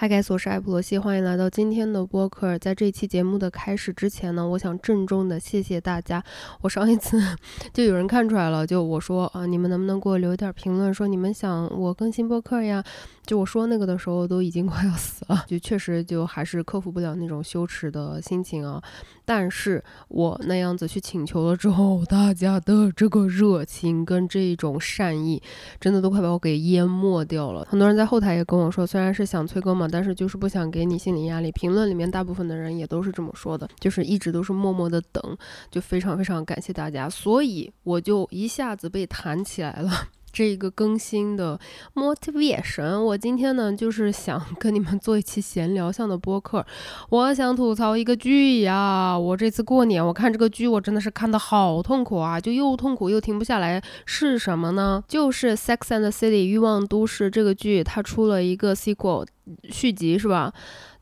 [0.00, 2.58] 嗨，盖我是艾普罗西，欢迎来到今天的播客。
[2.58, 6.24] 在这期节目的开始之前呢，我想郑重的谢谢大家。
[6.62, 7.20] 我上一次
[7.74, 12.82] 就有人看出来了，就我说啊，你们能不能给我留点评论，说你们想我更新播客呀？
[13.26, 18.82] 就我说那个的时候，都已经快要死了， 就确实就还是克服不了那种羞耻的心情啊。
[19.26, 25.40] 但是我那样子去请求了之后，大家的这个热情跟这种善意，
[25.78, 27.66] 真的都快把我给淹没掉了。
[27.70, 29.89] 很多人在后台也跟我说，虽然是想催更嘛。
[29.90, 35.36] 但是就是不想给你心理压力，评论里面大部分的人也都是这么说的，就是一直都是默默的等，
[35.70, 39.90] 就非常非常感谢大家，所以我就一下子被弹起来了。
[40.32, 41.58] 这个更新的
[41.94, 46.64] motivation，我今天呢就是想跟你们做一期闲聊向的播客。
[47.08, 53.82] 我想吐槽一个剧呀，我这次过年我看这个剧，我真的是看的好痛苦啊，就又痛苦又停不下来。
[54.06, 55.02] 是什么呢？
[55.08, 59.26] 就是《Sex and the City》欲望都市这个剧，它出了一个 sequel
[59.68, 60.52] 续集是吧？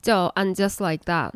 [0.01, 1.31] 叫《I'm Just Like That》。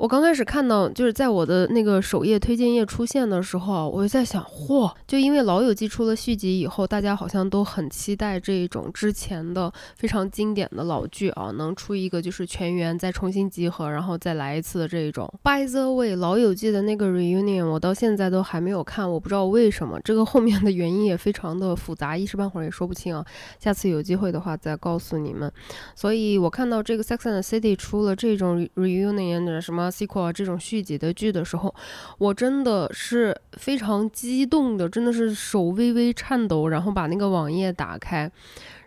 [0.00, 4.90] 我刚开始看到，就是在我的那个首页推荐页出现的时候，我就在想，嚯！
[5.06, 15.30] 就因为《老友记》出了续集以后，大家好像都很期待这一种之前的非常经典的老剧啊，能出一个就是全员再重新集合，然后再来一次的这一种。
[15.42, 23.22] By the way，《老友记》的那个 reunion 我到现在都还没有看，我不知道为什么，这个后面的原因也非常的复杂，一时半会儿也说不清啊。
[23.58, 25.52] 下次有机会的话再告诉你们。
[25.94, 29.89] 所以我看到这个《Sex and City》出了这种 reunion 的什么。
[29.90, 31.74] Sequel 这种续集的剧的时候，
[32.18, 38.30] 我真的是非常激动的，真的是手微微颤抖，然后把那个网页打开。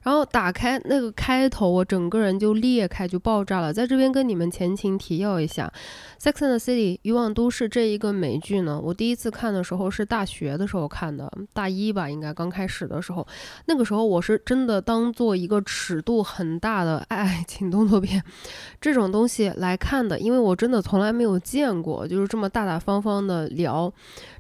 [0.04, 3.74] 然后打开那个开头，我整个人就裂开，就爆炸了。
[3.74, 5.72] 在这边跟你们前情提要一下，
[6.24, 13.26] 《Sex and the City》欲望都市这一个美剧呢，我第一次看的时候是大学的时候看的，大一吧，应该刚开始的时候。
[13.66, 18.22] 那个时候我是真的当做一个尺度很大的爱情动作片
[18.82, 23.92] 这种东西来看的，因为我真的从来没有见过，就是这么大大方方的聊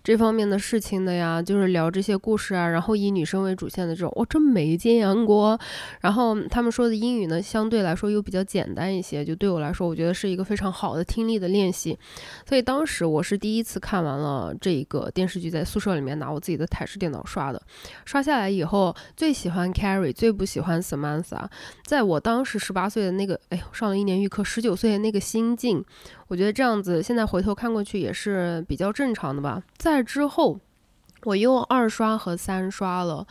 [0.04, 5.53] 这方面的事情的呀，就是聊这些故事啊，然后以女生为主线的这种，我真没见过。
[6.02, 11.98] 然后他们说的英语呢，相对来说又比较简单一些，就对我来说，我觉得是一个非常好的听力的练习。
[12.48, 17.62] 所以当时我是第一次看完了这个电视剧，在宿舍里面拿我自己的台式电脑刷的。
[18.06, 21.48] 刷下来以后，最喜欢 Carrie，最不喜欢 Samantha。
[21.86, 25.84] 在我当时十八岁的那个，哎，上了一年预科，十九岁的那个心境，
[26.28, 29.64] 我觉得这样子现在回头看过去也是比较正常的吧。
[29.78, 30.60] 在之后。
[31.24, 33.26] 我又二刷和三刷了。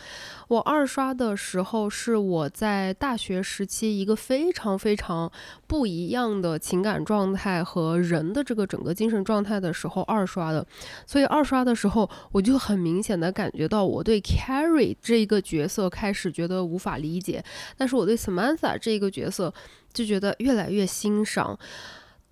[0.48, 5.30] 我二刷的时候是我在大学时期一个非常非常
[5.66, 10.66] 不一样的情感状态和人的这个整个精神状态的时候二刷的，
[11.06, 17.42] 所以二刷的时候我就很明显的感觉到我对 Carrie 这一个角色开始觉得无法理解，
[17.76, 19.52] 但是我对 Samantha 这一个角色
[19.92, 21.58] 就觉得越来越欣赏。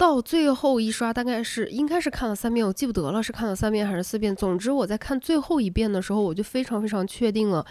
[0.01, 4.35] 到最后一刷，大概是应该是看了三遍，我记不得了是看了三遍还是四遍。
[4.35, 7.63] 总之我在看最后一遍的时候，我就非常非常确定了，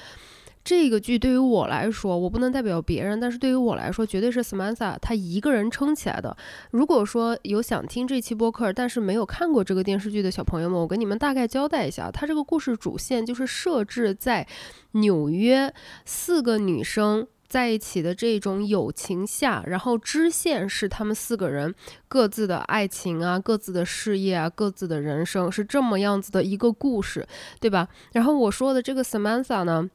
[0.63, 6.38] 这个剧对于我来说，我不能代表别人，但是对于我来说，绝对是 Samantha 她一个人撑起来的。
[6.69, 14.45] 如果说有想听这期播客，但是没有看过这个电视剧的小朋友们，我跟你们大概交代一下，它这个故事主线就是设置在
[14.91, 15.73] 纽约，
[16.06, 17.28] 四个女生。
[17.50, 21.74] 在一起的这种友情下，然后支线是他们四个人
[22.08, 27.28] 各自的爱情啊、各自的事业啊、各自的人生，是这么样子的一个故事，
[27.60, 27.88] 对吧？
[28.14, 29.90] 然后我说的这个 Samantha 呢，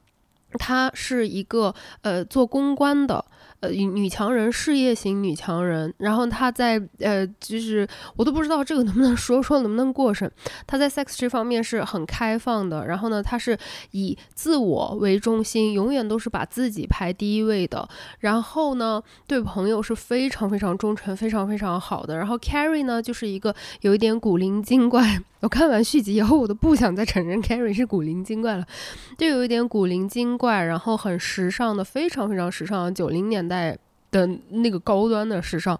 [0.59, 3.23] 她是一个呃做公关的。
[3.65, 10.31] 呃，女强人，事业型女强人，然后她在呃，就是我都不知道这个能不能说说能不能过审。
[10.67, 13.57] 她在 sex 这方面是很开放的，然后呢，她是
[13.91, 17.87] 以自我为中心，永远都是把自己排第一位的。
[18.19, 22.15] 然后呢，对朋友是非常非常忠诚，非常非常好的。
[22.17, 25.19] 然后 Carrie 呢，就是一个有一点古灵精怪。
[25.45, 28.65] 我看完续集以后，我都不想再承认 Carrie 是古灵精怪了，
[29.15, 33.77] 就有一点古灵精怪，然后很时尚的，非常非常时尚，九零年代
[34.09, 35.79] 的那个高端的时尚。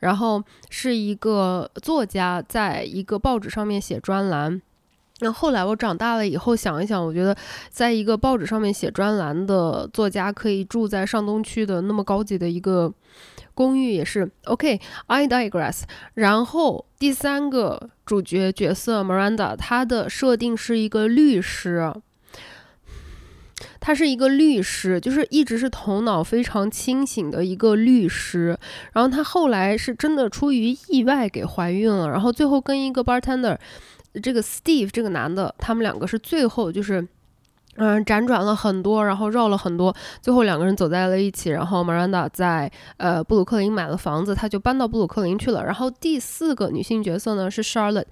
[0.00, 4.60] 然后是一个作家，在一个报纸上面写专栏。
[5.20, 7.34] 那后来我长大了以后想一想，我觉得
[7.70, 12.92] 在一个报纸上面写专栏的作家，可以住在上东区的那么高级的一个。
[13.56, 15.84] 公寓也是 OK，I digress。
[16.12, 21.90] 然后第三个主角角色 Miranda，她的设定是一个律师，
[23.80, 28.58] 她是一个律师，就是一直是头脑非常清醒的一个律师。
[28.92, 33.56] 然后她后来是真的出于意外给怀孕了，然后最后跟一个 bartender，
[34.22, 37.08] 这个 Steve 这个男的，他们两个是最后就是。
[37.76, 41.50] 嗯，辗转了很多，然后绕了很多，最后两个人走在了一起。
[41.50, 45.64] 然后 Miranda 在呃布鲁克林买了房子，他就搬到布鲁克林去了。
[45.64, 48.06] 然后第四个女性角色呢是 Charlotte。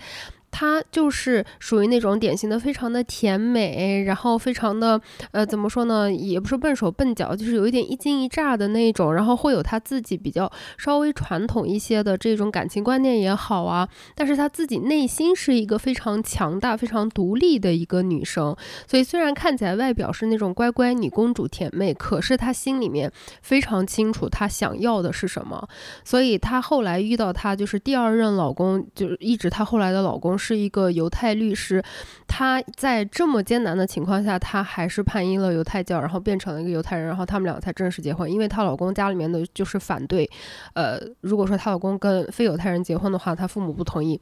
[0.56, 5.00] 她就是属于那种典型的非常的甜美，然后非常的
[5.32, 10.48] 呃怎么说呢，也不是笨手笨脚，就是有一点一惊一乍的那种，然后会有她自己比较
[10.78, 18.54] 稍微传统一些的这种感情观念也好啊，但是她自己内心是一个非常强大、非常独立的一个女生，
[18.86, 23.10] 所以虽然看起来外表是那种乖乖女公主甜妹，可是她心里面
[23.42, 25.68] 非常清楚她想要的是什么，
[26.04, 30.38] 所以她后来遇到她就是第二任老公，就是一直她后来的老公。
[30.44, 31.82] 是一个犹太律师，
[32.26, 38.30] 他在这么艰难的情况下，他还是叛逆了犹太教，然后变成了一个犹太人，然后他们两个才正式结婚。
[38.30, 40.28] 因为她老公家里面的就是反对，
[40.74, 44.20] 呃，如果说她老公跟非犹太人结婚的话，她父母不同意。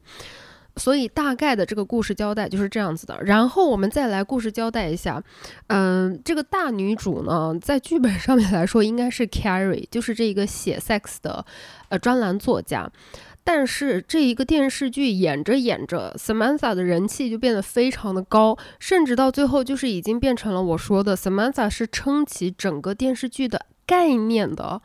[0.77, 3.15] 所以大概的这个故事交代就是这样子的。
[3.23, 5.23] 然后我们再来故事交代一下，
[5.67, 11.45] 嗯，这个大女主呢，在剧本上面来说应该是 Carrie，就是这个写 sex 的
[11.91, 12.91] 呃专栏作家。
[13.45, 24.81] 但是这一个电视剧演着演着，Samantha 的人气就变得非常的高，甚至到最后就是已经变成了我说的 Samantha 是撑起整个电视剧的概念的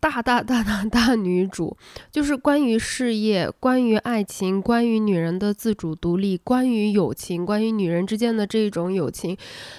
[0.00, 1.76] 大大大大大女主，
[2.10, 9.36] 就是关于事业、关于爱情、关于女人的自主独立、关于友情、关于女人之间的这种友情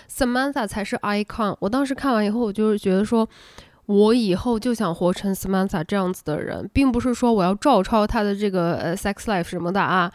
[0.07, 1.57] ，Samantha 才是 icon。
[1.61, 3.27] 我当时看完以后，我就是觉得说。
[3.85, 10.11] 我以后就想活成 Samantha 这样子的人，并不是说我要照抄她的这个呃 sex life 什么的啊，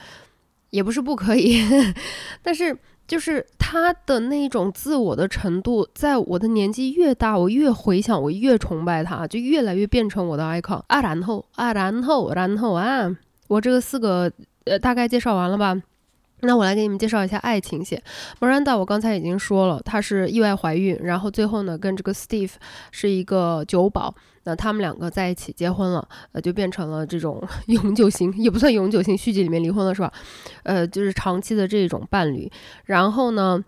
[0.71, 1.63] 也不是不可以，
[2.43, 2.77] 但是
[3.07, 11.03] 就是她的那种自我的程度，在我的年纪越大，我越回想，我越崇拜她，就越来越变成我的 icon 啊。
[11.03, 13.15] 然后啊，然后然后啊，
[13.49, 14.33] 我这个四个
[14.65, 15.77] 呃大概介绍完了吧。
[16.41, 18.03] 那我来给你们介绍一下爱情线。
[18.41, 22.53] Miranda，我刚才已经说了，她是意外怀孕，然后最后呢，跟这个 Steve
[22.93, 24.15] 是一个酒保，
[24.45, 30.13] 那他们两个在一起结婚了，呃，就变成了这种 永久性，也不算永久性，续集里面离婚了是吧？
[30.63, 32.51] 呃，就是长期的这种伴侣。
[32.85, 33.63] 然后呢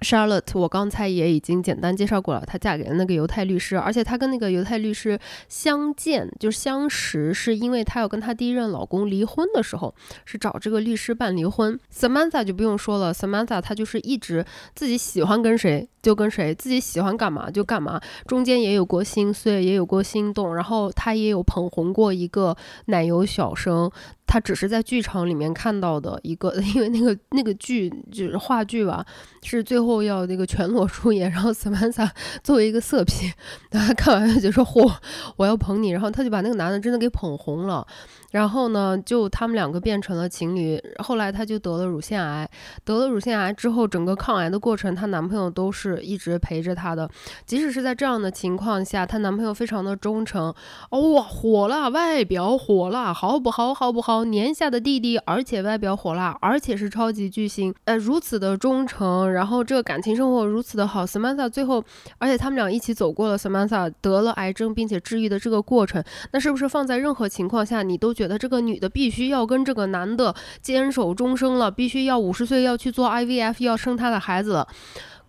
[0.00, 9.94] ？Charlotte，我刚才也已经简单介绍过了，她嫁给了那个犹太律师，而且她跟那个犹太律师相见就是相识，是因为她要跟她第一任老公离婚的时候，
[10.24, 11.78] 是找这个律师办离婚。
[11.92, 14.44] Samantha 就不用说了，Samantha 她就是一直
[14.74, 23.90] 自己喜欢跟谁就跟谁，自己喜欢干嘛就干嘛，中间也有过心碎，也有过心动，然后他也有捧红过一个奶油小生。
[24.28, 29.04] 他只是在剧场里面看到的一个，因为那个那个剧就是话剧吧，
[29.42, 32.08] 是最后要那个全裸出演，然后 Samantha
[32.42, 33.32] 作为一个色批，
[33.70, 34.92] 他看完就说：“嚯，
[35.36, 37.86] 我要捧你。”然后他就把那个男的真的给捧红了。
[38.30, 40.82] 然后呢，就他们两个变成了情侣。
[40.98, 42.48] 后来她就得了乳腺癌，
[42.84, 47.08] 得了乳腺癌之后，整个抗癌的过程，她男朋友都是一直陪着她的。
[47.44, 50.52] 即使是在这样的情况下，她男朋友非常的忠诚。
[50.90, 53.72] 哦哇，火辣，外表火辣，好不好？
[53.72, 54.24] 好不好？
[54.24, 57.74] 年下的弟弟，而且外表火辣，而且是超级巨星。
[57.84, 61.06] 呃，如此的忠诚，然后这个感情生活如此的好。
[61.06, 61.82] Samantha 最后，
[62.18, 66.02] 而且他们俩一起走过了 Samantha 得了癌症并且治愈的这个过程。
[66.32, 74.66] 那是不是放在任何情况下，你都觉得这个女的必须要跟这个男的坚守终生了，必须要五十岁要去做 IVF，要生他的孩子了。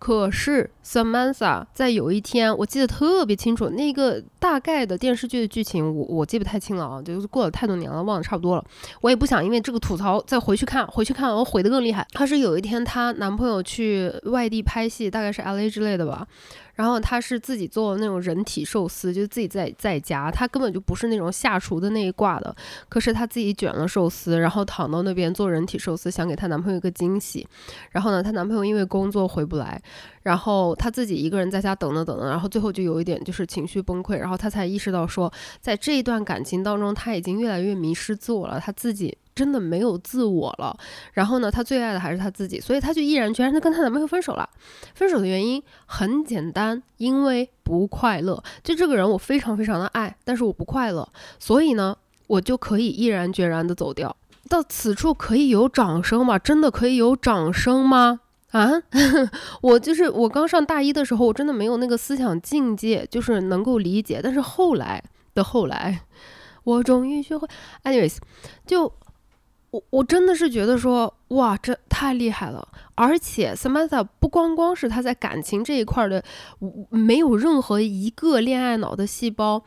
[0.00, 8.64] 可是 Samantha 在有一天，我记得特别清楚，那个大概的电视剧的剧情，我我记不太清了啊，就是过了太多年了，忘得差不多了。
[9.00, 12.06] 我也不想因为这个吐槽再回去看，回去看我毁得更厉害。
[12.12, 16.24] 她是有一天她男朋友去外地拍戏，大概是 LA 之类的吧。
[16.78, 22.54] 然后他是自己做那种人体寿司，就自己在在家，他根本就不是那种下厨的那一挂的。
[22.88, 27.44] 可是他自己卷了寿司，然后躺到那边做人体寿司，想给她男朋友一个惊喜。
[27.90, 29.82] 然后呢，她男朋友因为工作回不来，
[30.22, 39.18] 然后她自己一个人在家等了等着，然后最后就有一点就是情绪崩溃，然后她才意识到说，在这一段感情当中，她已经越来越迷失自我了，她自己。
[39.38, 40.76] 真的没有自我了，
[41.12, 44.48] 然后呢，她最爱的还是她自己，所以她就毅然决然的跟她男朋友分手了。
[44.96, 48.42] 分手的原因很简单，因为不快乐。
[48.64, 54.16] 就这个人我非常非常的爱，但是我不快乐，所以呢，我就可以毅然决然的走掉。
[54.48, 56.36] 到此处可以有掌声吗？
[56.36, 58.20] 真的可以有掌声吗？
[58.50, 58.70] 啊，
[59.62, 64.20] 我就是我刚上大一的时候，我真的没有那个思想境界，就是能够理解。
[64.20, 65.00] 但是后来
[65.34, 66.02] 的后来，
[66.64, 67.46] 我终于学会。
[67.84, 68.16] anyways，
[68.66, 68.92] 就。
[69.70, 72.66] 我我真的是觉得说，哇，这太厉害了！
[72.94, 76.22] 而且 Samantha 不光光是他在感情这一块的，
[76.90, 79.62] 没有任何一个恋爱脑的细胞。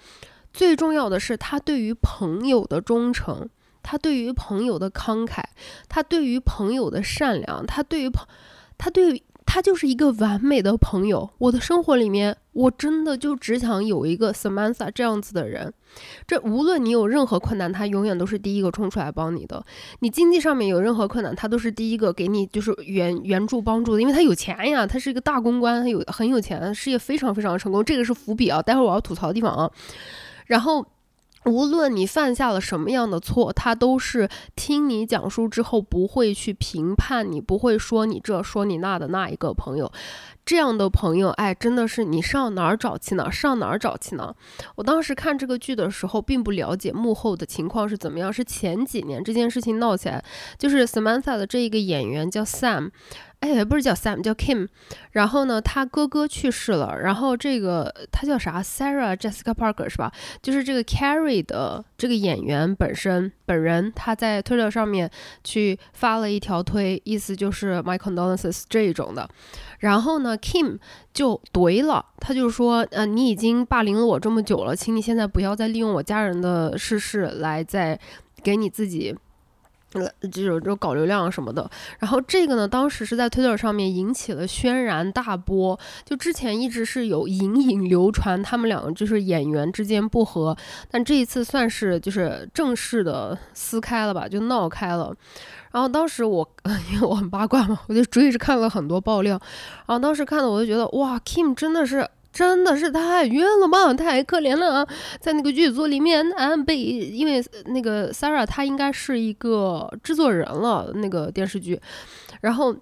[0.52, 3.48] 最重要的是，他对于朋友的忠诚，
[3.84, 5.44] 他对于朋友的慷慨，
[5.88, 8.26] 他对于朋友的善良，他对于朋，
[8.78, 9.24] 他对。
[9.54, 11.30] 他就是一个完美的朋友。
[11.38, 15.74] 我的生活里面，我真的就只想有一个 Samantha 这样子的人。
[16.26, 19.62] 这无论你有任何困难，他永远都是第一个冲出来帮你的。
[20.00, 27.84] 你经济上面有任何困难，他都是第一个给你就是援援助帮助的，因为他有钱呀，他是一个大公关，他有很有钱，事业非常非常成功。
[27.84, 29.70] 这个是伏笔啊，待会儿我要吐槽的地方啊。
[30.46, 30.86] 然后。
[31.46, 39.92] 无论你犯下了什么样的错，他都是听你讲述之后不会去评判你，不会说你这说你那的那一个朋友。
[40.52, 43.32] 这样的朋友，哎，真的是你上哪儿找去呢？
[43.32, 44.36] 上哪儿找去呢？
[44.76, 48.34] 我当时看这个剧的时候，并不了解幕后的情况是怎么样。
[48.34, 50.22] 是前几年这件事情闹起来，
[50.60, 52.90] 就是 Samantha 的这一个演员叫 Sam。
[53.40, 54.68] 哎，不是叫 Sam，叫 Kim。
[55.12, 57.00] 然后呢，他哥哥去世了。
[57.00, 60.12] 然后这个他叫啥？Sarah Jessica Parker 是吧？
[60.42, 65.12] 就是这个 Carrie 的这个演员本身本人，他在推特上面
[65.44, 69.30] 去发了一条推，意思就是 My condolences 这一种的。
[69.80, 70.78] 然后呢，Kim
[71.14, 78.00] 就怼了，他就说：“呃，你已经霸凌了我这么久了，请你现在不要再利用我家人的逝世来再
[78.42, 79.14] 给你自己。”
[79.94, 81.70] 呃，这种这种搞流量什么的，
[82.00, 85.78] 然后这个呢，当时是在 Twitter 上面引起了轩然大波。
[86.06, 90.56] 就之前一直是有隐隐流传他们两个就是演员之间不和，
[90.90, 95.14] 但这一次算是就是正式的撕开了吧，就闹开了。
[95.72, 96.50] 然后当时我
[96.94, 99.40] 因为我很八卦嘛，我就追着看了很多爆料。
[99.86, 102.08] 然后当时看的我就觉得哇，Kim 真的是。
[102.32, 104.88] 真的是太冤了嘛，太可怜了啊！
[105.20, 111.80] 在那个剧组里面，安，被因为那个 Sarah 她应该是一个制作人了，那个电视剧，
[112.40, 112.76] 然后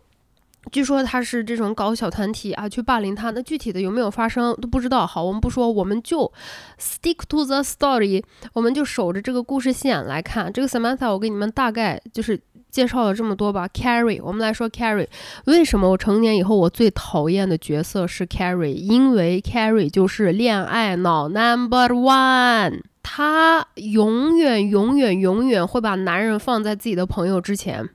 [0.72, 5.06] 据说他是这种搞小团体啊去霸凌他，那具体的有没有发生都不知道。
[5.06, 6.32] 好，我们不说，我们就
[6.80, 8.24] stick to the story，
[8.54, 11.12] 我们就守着这个故事线来看这个 Samantha。
[11.12, 12.40] 我给你们大概就是。
[12.72, 15.08] 介绍了这么多吧，Carrie，我们来说 Carrie。
[15.46, 18.76] 为什么我成年以后我最讨厌的角色是 Carrie？
[18.76, 27.90] 因为 Carrie 就是恋爱脑 Number One，她永远、永远、永远会把男人放在自己的朋友之前。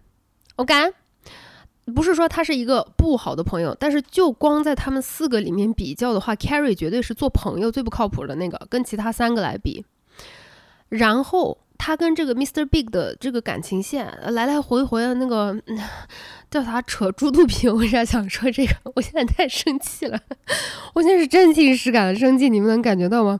[0.56, 0.74] OK，
[1.92, 9.84] 不是说他是一个不好的朋友，但是就光在他们四个里面比较的话，Carrie 绝对是做朋友最不靠谱的那个，跟其他三个来比。
[10.88, 11.58] 然后。
[11.76, 12.64] 他跟这个 Mr.
[12.64, 15.54] Big 的这个感情线来来回回的那个
[16.48, 18.72] 叫啥扯猪肚皮，我为啥想说这个？
[18.94, 20.18] 我现在太生气了，
[20.94, 23.38] 我现在是真情实感的生气，你们能感觉到吗？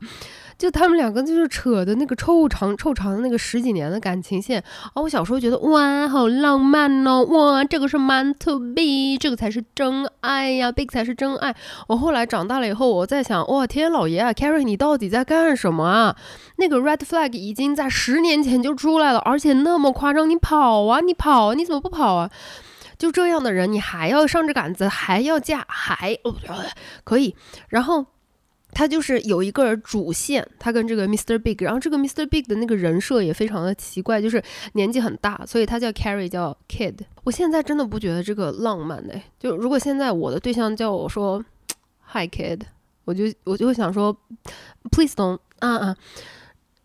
[0.57, 5.03] 就他们两个就是扯的那个臭长臭长的那个十几年的感情线啊！
[5.03, 11.55] 我小时候觉得哇，好浪漫哦，哇，这个是 man to be，这个才是真爱呀，big 才是真爱。
[11.89, 16.17] 我后来长大了以后，我在想，哇，天老爷啊，Carrie，你到底在干什么啊？
[16.57, 22.31] 那个 red flag 已经在十年前就出来了，而且那么夸张，你跑啊，你跑，你怎么不跑啊？
[22.97, 26.35] 就这样的人，你还要上着杆子，还要嫁，还哦，
[27.03, 27.35] 可以，
[27.69, 28.07] 然后。
[28.75, 31.38] 他就是有一个主线，他跟这个 Mr.
[31.38, 32.26] Big，然后这个 Mr.
[32.26, 36.97] Big 的那个人设也非常的奇怪，就是年纪很大，所以他叫 Carrie，叫 Kid。
[37.23, 41.43] 我现在真的不觉得这个浪漫的，就如果现在我的对象叫我说
[42.12, 42.61] Hi Kid，
[43.04, 44.14] 我就我就会想说
[44.90, 45.97] Please don't 啊啊，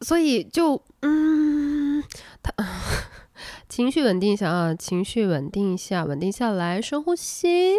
[0.02, 2.04] 所以就嗯，
[2.44, 2.54] 他。
[3.68, 7.76] 情绪稳定下啊，情绪稳定下，稳定下来，深呼吸。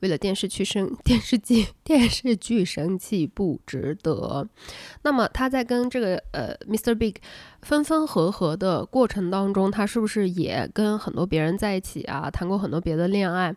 [0.00, 4.48] 为了电视剧生电视剧电视剧生气不值得。
[5.02, 6.94] 那么他在跟这个呃 Mr.
[6.94, 7.14] Big
[7.62, 12.30] 分分合合的过程当中，他是不是也跟很多别人在一起啊？
[12.30, 13.54] 谈过很多别的恋爱？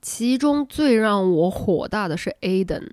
[0.00, 2.90] 其中最让我火大的是 Aiden。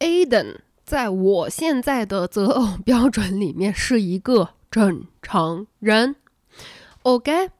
[0.00, 6.16] Aiden 在我现在的择偶标准里面是一个正常人。
[7.02, 7.50] OK，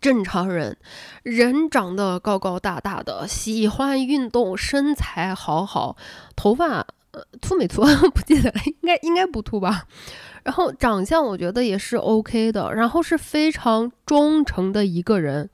[0.00, 0.76] 正常人，
[1.22, 5.96] 人长得高高大大的，喜欢运动，身材好好，
[6.34, 7.82] 头发呃秃没秃
[8.12, 9.84] 不记得了，应该应该不秃吧。
[10.42, 15.48] 然后长相我觉得也是 OK 的，然后是非常忠诚的一个人。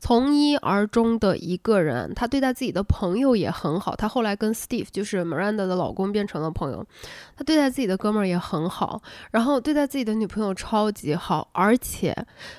[0.00, 3.94] 从一而终的一个人，他对待自己的朋友也很好。
[3.94, 6.84] 他后来跟 Steve，就是 Miranda 的老公，变成了朋友。
[7.36, 12.16] 他对待自己的哥们儿也很好，然后对待自己的女朋友超级好，而且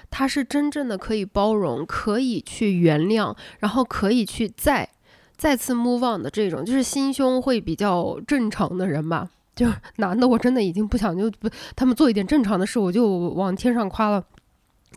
[0.09, 4.87] 他是真正的可以包容、可以去原谅，然后可以去再
[5.35, 9.27] 再次 move on 的这种，就是心胸会比较正常的人吧。
[9.55, 9.67] 就
[9.97, 14.23] 男的，我真的已经不想就不他们做一点正常的事，我就往天上夸了。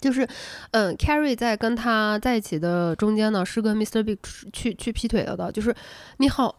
[0.01, 0.27] 就是，
[0.73, 4.03] 嗯，Carrie 在跟他在一起的中间呢，是跟 Mr.
[4.03, 4.19] Big
[4.53, 5.51] 去去劈腿了的。
[5.51, 5.75] 就是，
[6.19, 6.57] 你好，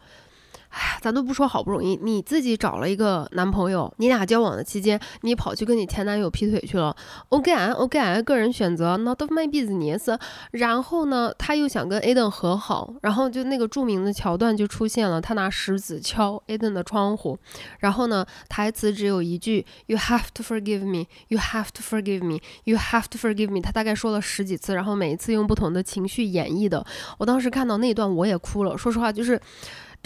[1.00, 6.94] 咱都不说好不容易，你自己找了一个男朋友，你俩交往的期间，你跑去跟你前男友劈腿去了。
[7.28, 10.18] OK，OK，个人选择，Not of my business。
[10.50, 17.38] 然后呢，他又想跟 Aden 和好，然后就那个著名的桥段就出现了，他拿石子敲 Aden 的窗户，
[17.80, 23.60] 然后呢，台词只有一句：You have to forgive me, you have to forgive me, you have to forgive me。
[23.60, 26.84] 他大概说了十几次，然后每一次用不同的情绪演绎的。
[27.18, 29.40] 我当时看到那段我也哭了，说实话就是。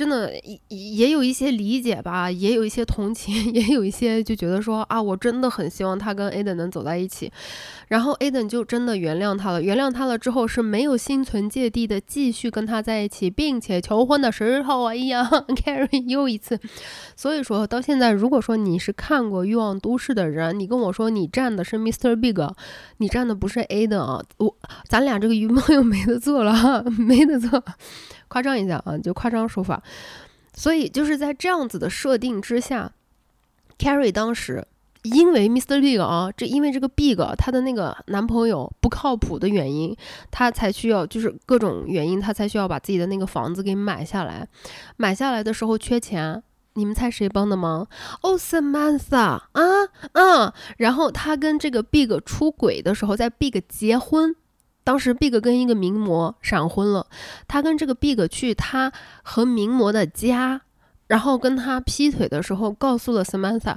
[0.01, 7.31] 真的也也有一些理解吧，也有一些同情， 也有一些就觉得说啊，我真的很希望他跟 Aden 能走在一起，
[7.89, 9.63] 然后 Aden 就真的原谅他了。
[9.63, 15.23] 原谅他了之后是没有心存芥蒂的，继续跟他在一起，并且求婚的时候，哎呀，
[15.55, 16.59] Carrie 又一次。
[17.15, 22.19] 所以说到现在，如果说你是看过《欲望都市》的人，你跟我说你站的是 Mr.
[22.19, 22.39] Big，
[22.97, 24.57] 你站的不是 Aden 啊，我
[24.89, 27.63] 咱俩这个鱼梦又没得做了哈，没得做。
[28.31, 29.83] 夸张一下啊，就夸张说法，
[30.55, 32.93] 所以就是在这样子的设定之下
[33.77, 34.65] ，Carrie 当时
[35.03, 35.81] 因为 Mr.
[35.81, 39.97] Big 啊，这因为这个 Big 他的那个男朋友不靠谱的原因，
[40.31, 44.47] 他才需要就是各种原因，他才需要把自己的那个房子给买下来。
[44.97, 46.41] 买下来的时候缺钱，
[46.75, 47.89] 你们猜谁帮的忙？
[48.23, 54.37] 哦，Samantha 啊，嗯，然后他跟这个 Big 出轨的时候，在 Big 结婚。
[54.83, 57.07] 当时 Big 跟一个名模闪婚了，
[57.47, 60.63] 他跟这个 Big 去他和名模的家，
[61.07, 63.77] 然后跟他劈腿的时候，告诉了 Samantha，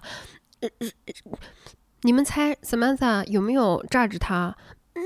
[2.02, 4.56] 你们猜 Samantha 有没有炸着他？
[4.96, 5.02] 嗯，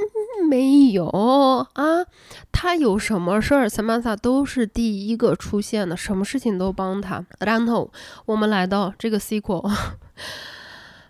[0.49, 2.05] 没有啊，
[2.51, 7.25] 他有什么事儿，Samantha 都是第一个出现的，什么事情都帮他。
[7.39, 7.91] 然后
[8.25, 9.65] 我们来到这个 sequel，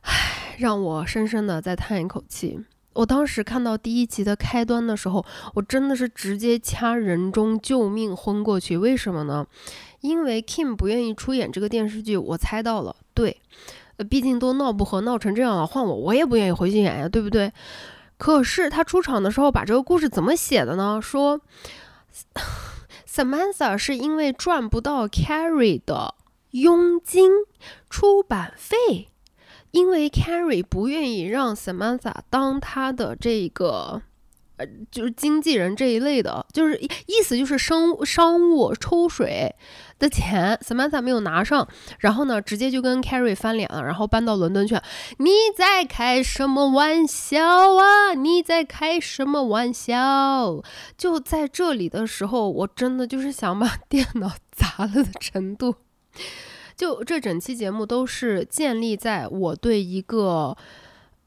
[0.01, 2.59] 唉，让我深深的再叹一口气。
[2.97, 5.23] 我当时看到第一集的开端的时候，
[5.53, 8.75] 我真的是直接掐人中救命昏过去。
[8.75, 9.45] 为什么呢？
[10.01, 12.95] 因为 Kim 不愿意出演这个电视剧，我猜到了。
[13.13, 13.39] 对，
[13.97, 17.53] 呃，毕竟都闹不和，闹成这样了，换我我也不愿意回去演呀，对不对？
[18.17, 20.99] 可是他出场的时候把这个故事怎么写的呢？
[20.99, 21.39] 说
[23.07, 26.15] Samantha 是因为赚不到 Carrie 的
[26.49, 27.29] 佣金、
[27.91, 29.09] 出版费。
[29.77, 34.01] 因为 Carrie 不愿意让 Samantha 当他的这个，
[34.55, 39.53] 呃，就是经纪人这一类的，就是意思就是商商务抽水
[39.99, 41.67] 的钱，Samantha 没有拿上，
[41.99, 44.73] 然后呢，直接就跟 Carrie 翻脸了，然后搬到伦敦去。
[45.19, 48.15] 你在开什么玩笑啊？
[48.15, 50.63] 你在开什么玩笑？
[50.97, 55.75] 就在这里的时候，我真的就是想把电脑砸了的程度。
[56.77, 60.55] 就这整期节目都是建立在我对一个。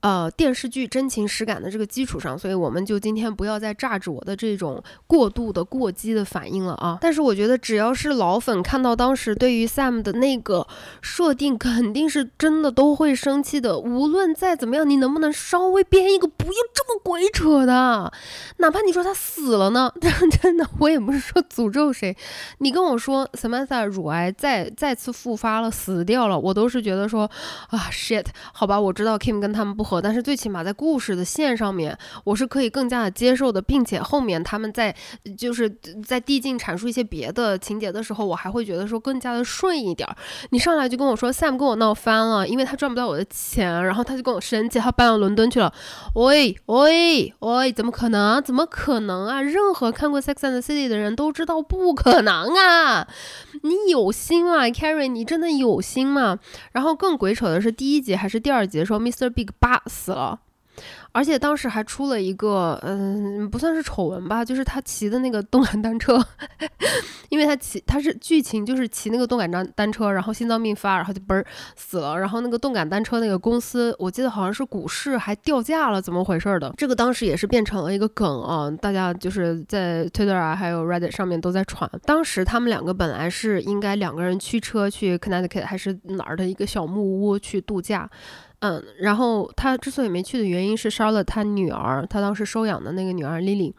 [0.01, 6.97] 呃，电视剧真情实感的这个基础上，所以我们就今天不要再榨着我的这种过度的过激的反应了啊！
[7.03, 10.67] 但是我觉得，只要是老粉看到当时对于 Sam 的那个
[11.03, 13.79] 设定，肯定是真的都会生气的。
[13.79, 18.11] 无论再怎么样，你能不能稍微编一个不要这么鬼扯的？
[18.57, 19.93] 哪怕你说他死了呢？
[20.41, 22.17] 真的，我也不是说诅咒谁。
[22.61, 27.31] 你跟我说 Samantha 乳癌再再次复发了，死掉了，我都是觉得说
[27.69, 29.90] 啊 shit，好吧，我知道 Kim 跟他们不。
[29.99, 34.95] 但是最起码在故事的线上面，我是可以更加的接受的，并且后面他们在
[35.39, 35.75] 就是
[36.05, 40.07] 在递进阐述一些别的情节的时候，我还会觉得说更加的顺一点。
[40.51, 45.73] 你上来就跟我说 Sam 跟我闹翻了，因为他赚不到我的钱，然后他就跟我生气，他搬到伦敦去了。
[46.17, 48.43] 喂喂喂，怎么可能？
[48.43, 49.41] 怎么可能啊？
[49.41, 53.07] 任何看过《Sex and the City》的人都知道不可能啊！
[53.63, 55.07] 你有心吗，Carrie？
[55.07, 56.39] 你真的有心吗？
[56.73, 59.29] 然后更鬼扯的是，第一集还是第二集的时候，Mr.
[59.31, 59.83] Big 八。
[59.87, 60.41] 死了，
[61.13, 66.25] 而且当时还出了一个，嗯，不算是丑闻吧，就是他骑的那个动感单车，
[67.31, 76.73] 因为他骑，他是剧情就是骑那个动感单单车，然后心脏病发，然后就嘣儿死了，然后那个动感单车那个公司，我记得好像是股市还掉价了，怎么回事的？
[76.77, 81.91] 这个当时也是变成了一个梗啊，大家就是在 Twitter 啊，还有 Reddit 上面都在传。
[82.05, 88.09] 当时他们两个本来是应该两个人驱车去 Connecticut 还是哪儿的一个小木屋去度假。
[88.61, 93.73] 嗯，然后他之所以没去的原因是烧了他女儿，他当时收养的那个女儿 Lily，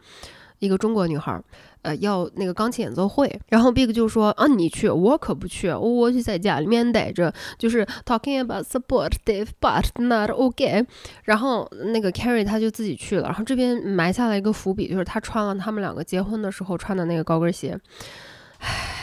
[0.58, 1.40] 一个中国女孩，
[1.82, 3.40] 呃，要那个钢琴演奏会。
[3.48, 10.84] 然后 Big 就说啊，你去，我可不去，我就在家里面待着，就是 talking about supportive but not okay。
[11.24, 17.78] 然后那个 Carrie 他就自己去了，然后这边埋下了一个伏笔，就是他穿了他们两个结婚的时候穿的那个高跟鞋。
[18.58, 18.98] 唉。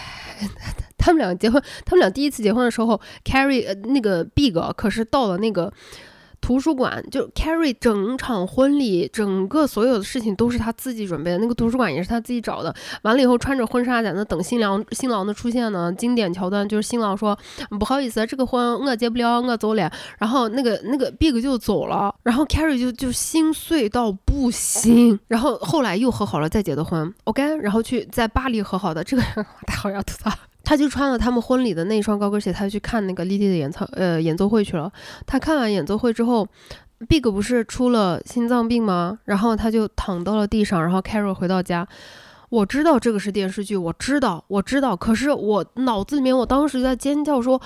[1.00, 5.74] 他们俩结婚，他们俩第一次结婚的时候，Carrie 呃那个 Big 可是到了那个
[6.42, 12.74] 图书馆就 Carrie 整场婚礼，整个所有的事情都是他自己准备的，那个图书馆也是他自己找的。
[13.02, 15.92] 完了以后，穿着婚纱在那等新娘新郎的出现呢。
[15.92, 17.38] 经典桥段就是新郎说
[17.78, 25.20] ：“不好意思，这个婚我结不了，我走了。”然后那个那个 Big 就走了，然后 Carrie 就就心碎到不行。
[25.28, 27.58] 然后后来又和好了，再结的婚，OK。
[27.58, 29.22] 然后去在巴黎和好的，这个
[29.68, 30.32] 太好 要吐槽。
[30.64, 34.92] 他就穿了他们婚礼的那双高跟鞋，他就去看那个莉莉的演唱呃演奏会去了。
[35.26, 36.48] 他看完演奏会之后
[37.08, 39.20] ，Big 不是出了心脏病吗？
[39.26, 40.82] 然后他就躺到了地上。
[40.82, 41.88] 然后 Carol 回到家，
[42.50, 44.96] 我知道这个是电视剧，我知道，我知道。
[44.96, 47.62] 可是我脑子里面，我当时在尖叫说。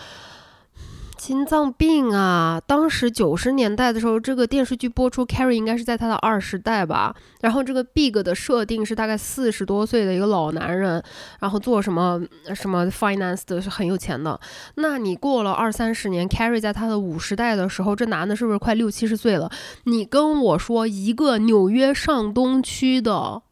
[1.25, 2.61] 心脏病啊！
[2.67, 7.15] 当时九十年代的时候，这个电视剧播出，Carrie 应该是在他的二十代吧。
[7.39, 11.01] 然后这个 Big 的设定是大概四十多岁的一个老男人，
[11.39, 12.21] 然后做什么
[12.53, 14.37] 什么 finance 的，是很有钱的。
[14.75, 19.49] 那你过了二三十年，Carrie 在他的五十代的时候，这男的是不是快六七十岁了？
[19.85, 23.43] 你跟我说，一个纽约上东区的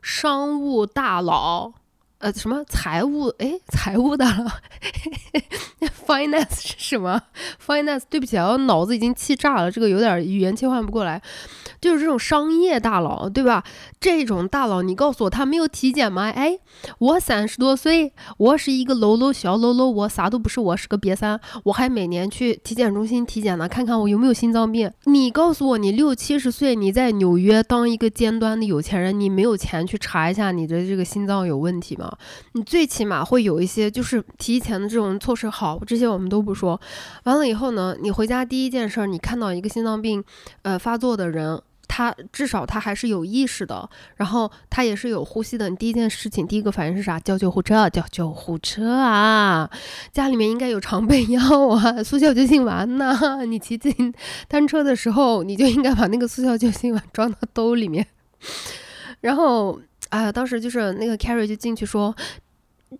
[0.00, 1.72] 商务大佬。
[2.18, 3.28] 呃，什么财务？
[3.38, 4.24] 哎，财务的。
[6.06, 7.20] Finance 是什么
[7.64, 11.20] ？Finance，对不起啊，我脑子已经气炸了，这个有点语言切换不过来。
[11.80, 13.62] 就是这种商业大佬，对吧？
[14.00, 16.30] 这种大佬，你告诉我他没有体检吗？
[16.30, 16.58] 哎，
[16.98, 24.90] 我三十多岁，我是一个喽喽小喽喽，我啥都不是，我是个瘪三，我还每年去体检中心体检呢，看看我有没有心脏病。
[25.04, 32.10] 你告诉我，你六七十岁，你在纽约当一个尖端的有钱人，你没有钱去查一下你的这个心脏有问题吗？
[32.52, 35.48] 你最起码会有一些就是提前的这种措施。
[35.48, 36.80] 好，这些我们都不说。
[37.24, 40.22] 完了以后呢，你回家第一件事，你看到一个心脏病，
[40.62, 45.68] 呃发作的人，他至少他还是有意识的，然后他也是有呼吸的。
[45.68, 47.18] 你第一件事情，第一个反应是啥？
[47.20, 49.70] 叫救护车，叫救护车啊！
[50.12, 53.44] 家里面应该有常备药啊，速效救心丸呐。
[53.44, 54.12] 你骑自行
[54.48, 58.06] 单车的时候，你就应该把那个速效救心丸装到兜里面，
[59.20, 59.80] 然后。
[60.10, 62.14] 哎呀，当时就是那个 Carrie 就进去说，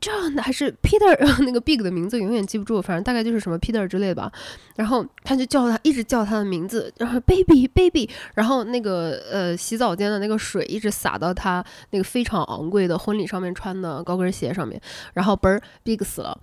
[0.01, 4.31] 这还是 Peter 那个 Big 的名字永远记不住，反正大概就是什么 Peter 之类吧。
[4.75, 8.11] 然后他就叫他，一直叫他的名字，然后 Baby Baby。
[8.35, 14.81] 然后那个呃洗澡间的那个水一直洒到他那个非常昂贵的婚礼上面穿的高跟鞋上面，
[15.14, 16.38] 然后嘣 Big 死了。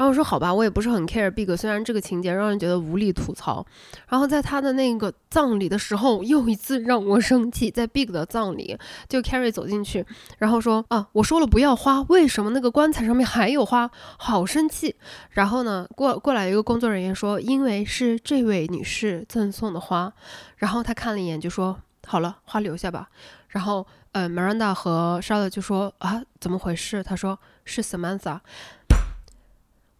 [0.00, 3.66] 然后我说好吧，我也不是很 care Big，虽然这个情节让人觉得无力吐槽。
[4.08, 7.70] 然后在他的那个葬礼的时候，又一次让我生气。
[7.70, 8.78] 在 Big 的葬礼，
[9.10, 10.02] 就 Carrie 走进去，
[10.38, 13.90] 然后说啊，我说了不要花，为什么那个棺材上面还有花？
[14.16, 14.96] 好生气。
[15.32, 20.10] 然后呢，过过来一个工作人员说，因为是这位女士赠送的花。
[20.56, 23.10] 然后他看了一眼就说，好了，花留下吧。
[23.48, 27.02] 然后呃，Miranda 和 Charlotte 就说啊，怎么回事？
[27.02, 28.40] 他说是 Samantha。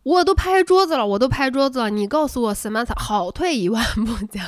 [0.02, 1.90] 我都拍桌子了，我都拍桌子了。
[1.90, 4.46] 你告诉我，Samantha，好，退一万步讲，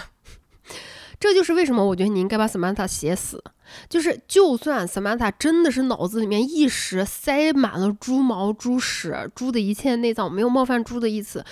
[1.20, 3.42] 这就是为什么我觉得你应该把 Samantha 写死。
[3.88, 11.44] 就是，就算 Samantha 真的是脑子里面一时塞满了猪毛、猪屎、猪的一切内脏，没有冒犯猪的意思。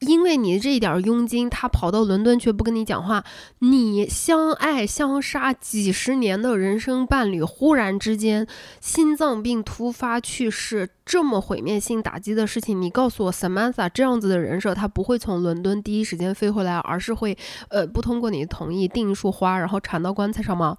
[0.00, 3.22] 因为你这一点佣金，他跑到伦敦却不跟你讲话。
[3.58, 8.46] 你相爱相杀几十年的人生伴侣，忽然之间
[8.80, 17.36] 心脏病突发去世，这么毁灭性打击的事情，你告诉我，Samantha 这样子的人设，他不会从伦敦第一时间飞回来，而是会
[17.68, 20.78] 呃不通过你的同意订一束花，然后缠到棺材上吗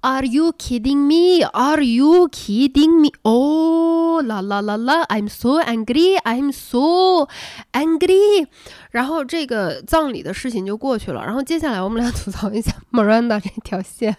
[0.00, 1.42] ？Are you kidding me?
[1.42, 3.10] Are you kidding me?
[3.22, 5.04] Oh la la la la!
[5.08, 6.16] I'm so angry!
[6.24, 7.28] I'm so
[7.72, 8.46] angry!
[8.90, 11.24] 然后这个葬礼的事情就过去了。
[11.24, 14.16] 然后接下来我们俩吐槽一下 Miranda 这条线。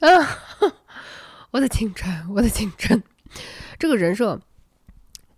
[0.00, 0.38] 啊，
[1.50, 3.02] 我的青春，我的青春，
[3.78, 4.40] 这个人设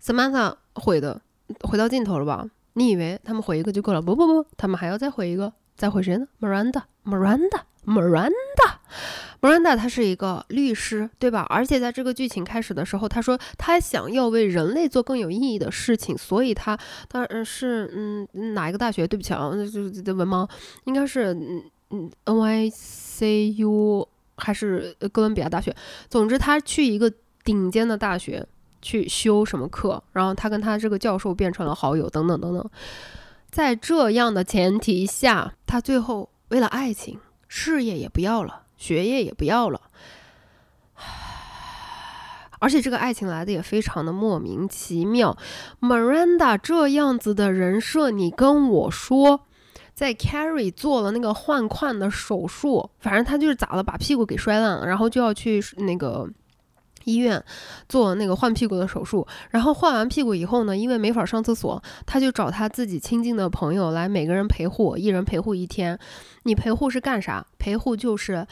[0.01, 1.21] ，Samantha 毁的
[1.61, 2.45] 毁到尽头了吧？
[2.73, 4.01] 你以为他们毁一个就够了？
[4.01, 7.61] 不不不，他们还要再毁一个，再毁谁呢？Miranda，Miranda。
[7.87, 11.47] Miranda，Miranda，他是一个律师，对吧？
[11.49, 19.07] 而且在这个剧情开始的时候，他说他想要为人类做更有意义的事情，所以他当然是嗯哪一个大学？
[19.07, 20.45] 对不起啊，就是文盲，
[20.83, 25.73] 应该是嗯嗯 NYCU 还是哥伦比亚大学？
[26.09, 27.09] 总之，他去一个
[27.45, 28.45] 顶尖的大学
[28.81, 32.69] 去修什么课，然后他跟他这个教授变成了好友，等等等等。
[33.49, 37.17] 在这样的前提下，他最后为了爱情。
[37.47, 39.81] 事业也不要了，学业也不要了，
[42.59, 45.37] 而且这个爱情来的也非常的莫名其妙。
[45.79, 49.45] Miranda 这样子的人设，你跟我说，
[49.93, 56.27] 在 Carrie 做了那个换髋的手术，反正他就是咋了，把屁股给摔烂了，然后就要去那个
[57.07, 57.41] 医院
[57.87, 65.97] 做那个换屁股的手术，然后换完屁股以后呢，因为没法上厕所，他就找他自己亲近的朋友来，每个人陪护，一人陪护一天。
[66.43, 67.45] 你陪护是干啥？
[67.57, 68.45] 陪护就是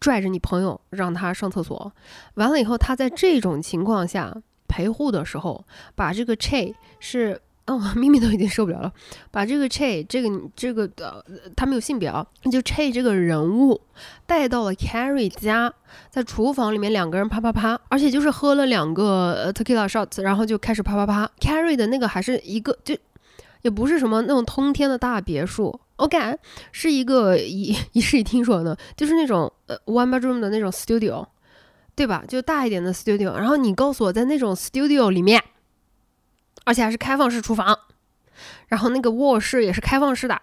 [0.00, 1.92] 拽着你朋友让他上厕所。
[2.34, 7.40] 完了以后，他在这种情况下陪护的时候，把这个 Che 是。
[7.66, 8.92] 哦， 咪咪都已经受不了了，
[9.30, 11.24] 把这个 Che 这个这个的
[11.56, 13.80] 他没有性别啊，就 Che 这个人物
[14.26, 15.72] 带到了 Carrie 家，
[16.10, 21.30] 在厨房里面两个人啪啪啪，而且就是喝了两个 Tequila shots，然后就开始啪啪啪。
[21.40, 22.94] Carrie 的那个还是一个就
[23.62, 26.36] 也不是什么那种通天的大别墅，OK，
[26.70, 31.26] 是一个一一室一厅说的，就是那种呃 one bedroom 的那种 studio，
[31.96, 32.22] 对吧？
[32.28, 33.32] 就大一点的 studio。
[33.32, 35.42] 然后你告诉我在那种 studio 里面。
[36.64, 37.78] 而且还是开放式厨房，
[38.68, 40.40] 然后那个卧室也是开放式的，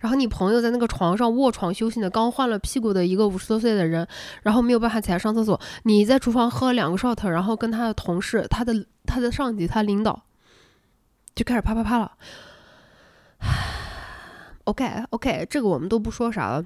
[0.00, 4.06] 然后你朋友在那个床上卧床休息呢，刚换了屁股的一个五十多岁的人，
[4.42, 10.22] 然后没有办法起来上厕所，你在厨房喝了两个 shot，然后跟他的同事、他的他的上级、他领导
[11.34, 12.12] 就开始啪啪啪了。
[14.64, 16.64] OK OK，这个我们都不说啥了。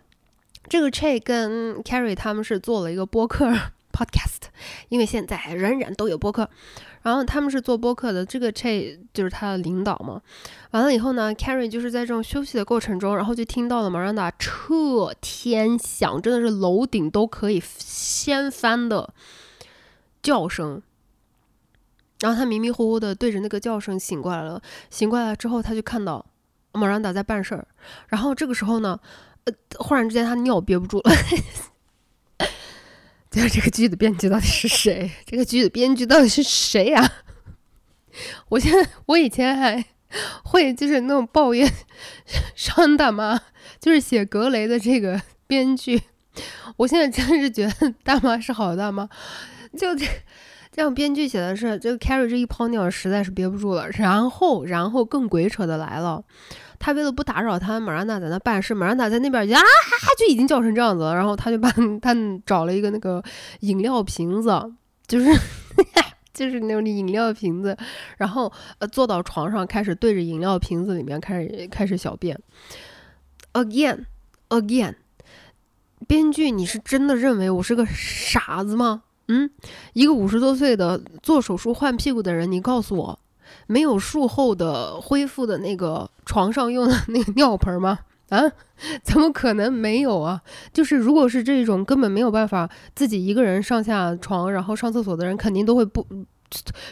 [0.69, 3.51] 这个 Che 跟 Carrie 他们是做了一个播客
[3.97, 4.49] podcast，
[4.91, 6.49] 因为现在人人都有播客。
[7.03, 10.21] 然后他们是做播客的，这个 Che 就是他的领导嘛。
[10.73, 19.15] 完了以后呢，Carrie 就是在这种休息的过程中，然后就听到了 Miranda 彻天响，真的是楼顶都可以掀翻的
[20.21, 20.83] 叫声。
[22.21, 24.61] 然后他迷迷糊糊的对着那个叫声醒过来了。
[24.91, 26.27] 醒过来之后，他就看到
[26.73, 27.69] Miranda 在办事儿。
[28.09, 28.99] 然后这个时候呢，
[29.45, 31.13] 呃，忽然之间他尿憋不住了。
[33.37, 35.11] 就是这个剧的编剧到底是谁？
[35.27, 37.13] 这个剧的编剧到底是谁呀？
[38.49, 39.85] 我现在我以前还
[40.43, 41.71] 会就是那种抱怨
[42.55, 43.39] 商大妈，
[43.79, 46.01] 就是写格雷的这个编剧。
[46.79, 49.07] 我现在真是觉得大妈是好大妈。
[49.77, 50.07] 就这
[50.73, 53.87] 这样，编剧写的是这个 Carrie 这一泡尿实在是憋不住了。
[53.91, 56.25] 然后，然后更鬼扯的来了。
[56.79, 59.63] 他为了不打扰他，玛兰达在那办事，玛兰达在那边啊，
[60.19, 61.15] 就已经叫成这样子了。
[61.15, 63.23] 然后他就把他找了一个那个
[63.61, 64.73] 饮料瓶子，
[65.07, 65.27] 就是
[66.33, 67.77] 就是那种饮料瓶子，
[68.19, 72.39] 然后呃坐到床上开始对着饮料瓶子里面开始开始小便。
[73.53, 74.05] Again,
[74.51, 74.95] again，
[76.07, 79.05] 编剧，你是真的认为我是个傻子吗？
[79.29, 79.51] 嗯，
[79.95, 83.19] 一个五十多岁的做手术换屁股的人，你告诉我。
[83.67, 87.99] 没有术后的恢复的那个床上用的那个尿盆吗？
[88.29, 88.41] 啊，
[89.05, 90.43] 怎么可能没有啊？
[90.73, 96.07] 就是如果是这种根本没有办法自己一个人上下床然后上厕所的人，肯定都会不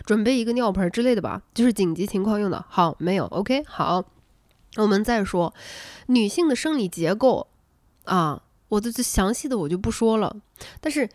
[0.04, 1.42] 准备一个尿盆之类的吧？
[1.52, 2.64] 就是紧急情况用的。
[2.68, 3.26] 好，没有。
[3.26, 4.04] OK，好，
[4.76, 5.52] 我们再说
[6.06, 7.48] 女性的生理结构
[8.04, 10.36] 啊，我的这详细的我就不说了。
[10.80, 11.08] 但是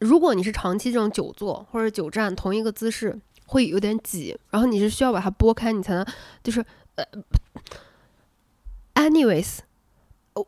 [0.00, 3.20] 如果你是长期这种久坐或者久站同一个姿势。
[3.52, 6.04] 会有点挤，然后你是需要把它拨开，你才能
[6.42, 7.04] 就是呃
[8.94, 9.58] ，anyways，
[10.32, 10.46] 哦，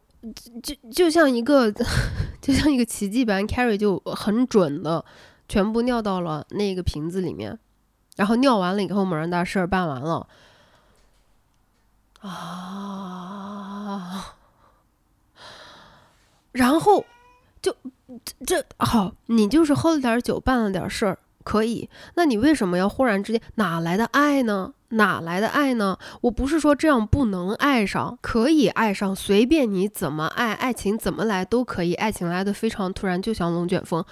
[0.63, 1.71] 就就像一个
[2.41, 5.05] 就像一个奇迹般，carry 就很准的
[5.47, 7.59] 全部尿到了那个瓶子里面，
[8.17, 10.27] 然后尿完了以后，某人大事儿办完了
[12.21, 14.37] 啊，
[16.53, 17.05] 然后
[17.61, 17.77] 就
[18.47, 21.19] 这好，你就是喝了点酒，办了点事儿。
[21.45, 24.73] 可以，那你为什么要忽然之间哪来的爱呢？
[24.91, 25.99] 哪来的爱呢？
[26.23, 34.05] 我不是说这样不能爱上，可以爱上，随便你怎么爱，爱情怎么来都可以，爱情来的非常突然，就像龙卷风。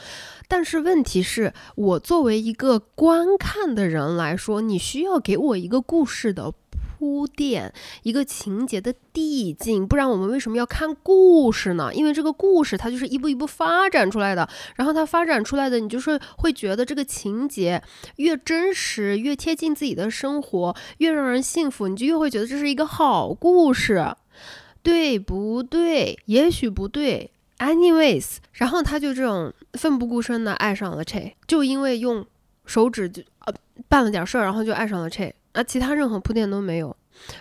[0.49, 6.53] 但是问题是我作为一个观看的人来说，你需要给我一个故事的。
[7.03, 7.73] 铺垫
[8.05, 11.93] 一个情节的递进，不然我们为什么要看故事呢？
[11.93, 17.83] 因为这个故事它就是一步一步发展出来的，然后它发展出来的，你就是会觉得这个情节
[18.19, 24.15] 越真实，越贴近自己的生活，越让人幸福，你就越会觉得这是一个好故事，
[24.85, 26.17] 对不对？
[26.27, 32.25] 也许不对，anyways，然后他就这种奋不顾身的爱上了 Che，就因为用
[32.65, 33.53] 手指就呃
[33.89, 35.33] 办了点事儿，然后就爱上了 Che。
[35.53, 36.97] 啊，其他任何铺垫都没有。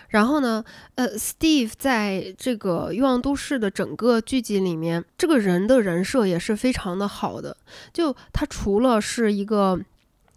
[0.08, 0.62] 然后呢，
[0.94, 7.56] 呃，Steve 在这个《欲望都市》的整个剧集里面，这个人的人设也是非常的好的。
[7.92, 9.80] 就他除了是一个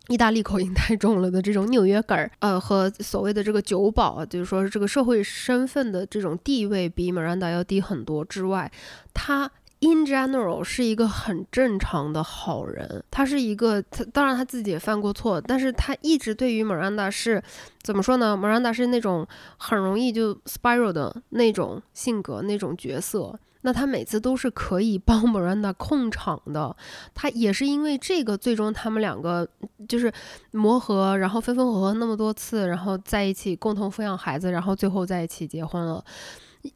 [0.08, 8.72] 意大利口音太重了的这种纽约梗儿，呃，和所谓的这个酒保，就是说这个社会身份的这种地位比 Miranda 要低很多之外，
[9.14, 17.42] 他 in general 是一个很正常的好人，他是一个他当然他自己也犯过错，但是他一直对于 Miranda 是
[17.82, 26.76] 怎么说呢？Miranda 是那种很容易就 spiral 的那种性格那种角色，那他每次都是可以帮 Miranda 控场的，
[27.14, 29.48] 他也是因为这个，最终他们两个
[29.88, 30.12] 就是
[30.52, 36.04] 磨合，然后分分合合那么多次，然后在一起共同抚养孩子，然后最后在一起结婚了。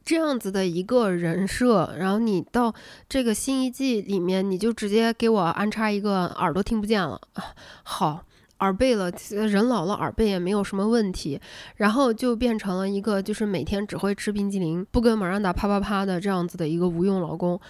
[0.04, 2.74] 这样子的一个人设，然后你到
[3.08, 7.20] 这个新一季里面，你就直接给我安插一个耳朵听不见了，
[7.82, 8.24] 好
[8.58, 11.40] 耳背了，人老了耳背也没有什么问题，
[11.76, 17.60] 然后就变成了一个就是每天只会吃冰激凌，不跟马兰达啪啪啪的这样子的一个无用老公，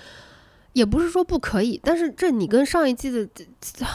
[0.72, 3.28] 也不是说不可以，但是这你跟上一季的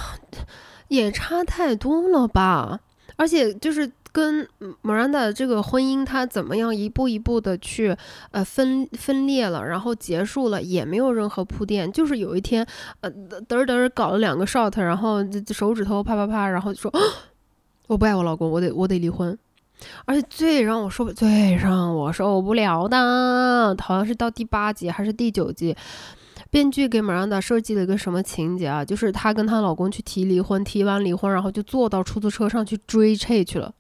[0.88, 2.80] 也差太多了吧，
[3.16, 3.92] 而且就是。
[4.16, 4.48] 跟
[4.82, 7.94] Miranda 这个婚姻，他怎么样一步一步的去
[8.32, 12.66] 呃分分裂了，然后结束了，也没有任何铺垫，就是有一天
[13.02, 15.18] 呃嘚嘚搞了两个 shot，然后
[15.54, 16.90] 手指头啪啪啪，然后就说
[17.88, 19.38] 我不爱我老公，我得我得离婚。
[20.06, 25.76] 而且最让我受最让我受不了的，好像是到第八集还是第九集，
[26.50, 28.86] 编剧给 Miranda 设计了一个什么情节啊？
[28.86, 33.74] 就是她跟她老公去提离婚，提完离婚，然后就坐到出租车上去追 Che 去了。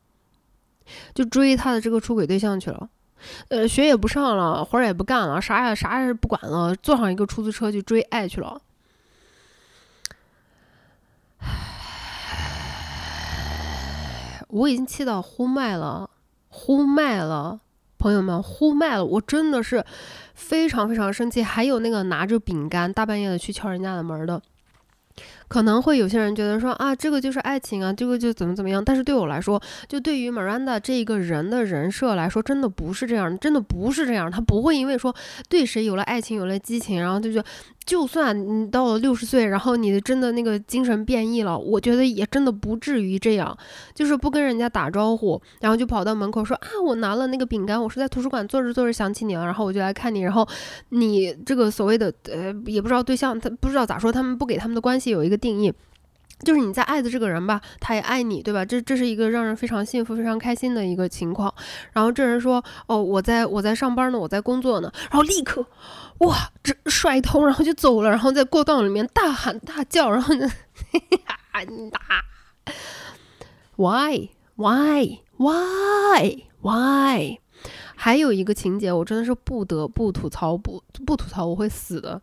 [1.13, 2.89] 就追他的这个出轨对象去了，
[3.49, 8.61] 呃，学也不上了，活儿也不干了，啥也啥也不管了，坐上一个出租车去追爱去了。
[14.49, 16.09] 我已经气到呼麦了，
[16.49, 17.59] 呼麦了，
[17.97, 19.83] 朋友们，呼麦了，我真的是
[20.33, 21.43] 非常非常生气。
[21.43, 24.41] 还有那个拿着饼干大半夜的去敲人家的门的。
[25.47, 28.83] 可能会有些人觉得说啊，这个就是爱情啊，这个就怎么怎么样。
[28.83, 34.29] 但是对我来说，就对于 Miranda 这一个人的人设来说，真的不是这样，真的不是这样。
[34.29, 35.15] 他不会因为说
[35.49, 37.43] 对谁有了爱情，有了激情，然后就就。
[37.85, 43.55] 就算你到了六十岁，然后你真的那个精神变异了，我觉得也真的不至于这样，
[43.93, 50.47] 就是不跟人家打招呼，然后就跑到门口说啊，我拿了那个饼干，我是在图书馆坐着坐着想起你了，然后我就来看你，然后
[50.89, 55.73] 你这个所谓的呃，也不知道对象，他不知道咋说，他们不给他们的关系有一个定义。
[56.43, 58.65] 就是你在爱的这个人吧，他也爱你，对吧？
[58.65, 61.51] 这这是一个让人非常幸福、非常开心的一个情况。
[61.93, 65.65] 然后这人说：“哦，我在我在上班呢，我在工作呢。”然后立刻，
[66.19, 68.09] 哇，这甩头，然后就走了。
[68.09, 70.45] 然后在过道里面大喊大叫，然后呢，
[71.89, 72.25] 打
[73.77, 77.37] ，Why Why Why Why？
[77.95, 82.21] 还有一个情节，我真的是不得不吐槽，不不吐槽我会死的。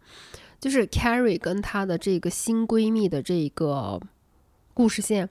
[0.62, 4.01] 就是 Carrie 跟她的这个新闺蜜的这个
[4.72, 5.29] 故事线，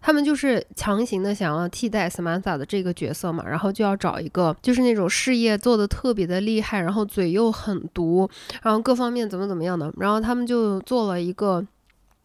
[0.00, 8.30] 他们就是强行的想要替代 Samantha 的这个角色嘛，然后就要找一个就是那种事业做的特别的厉害，然后嘴又很毒，
[8.62, 11.66] 然后各方面怎么怎么样的，然后他们就做了一个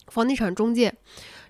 [0.09, 0.93] 房地产中介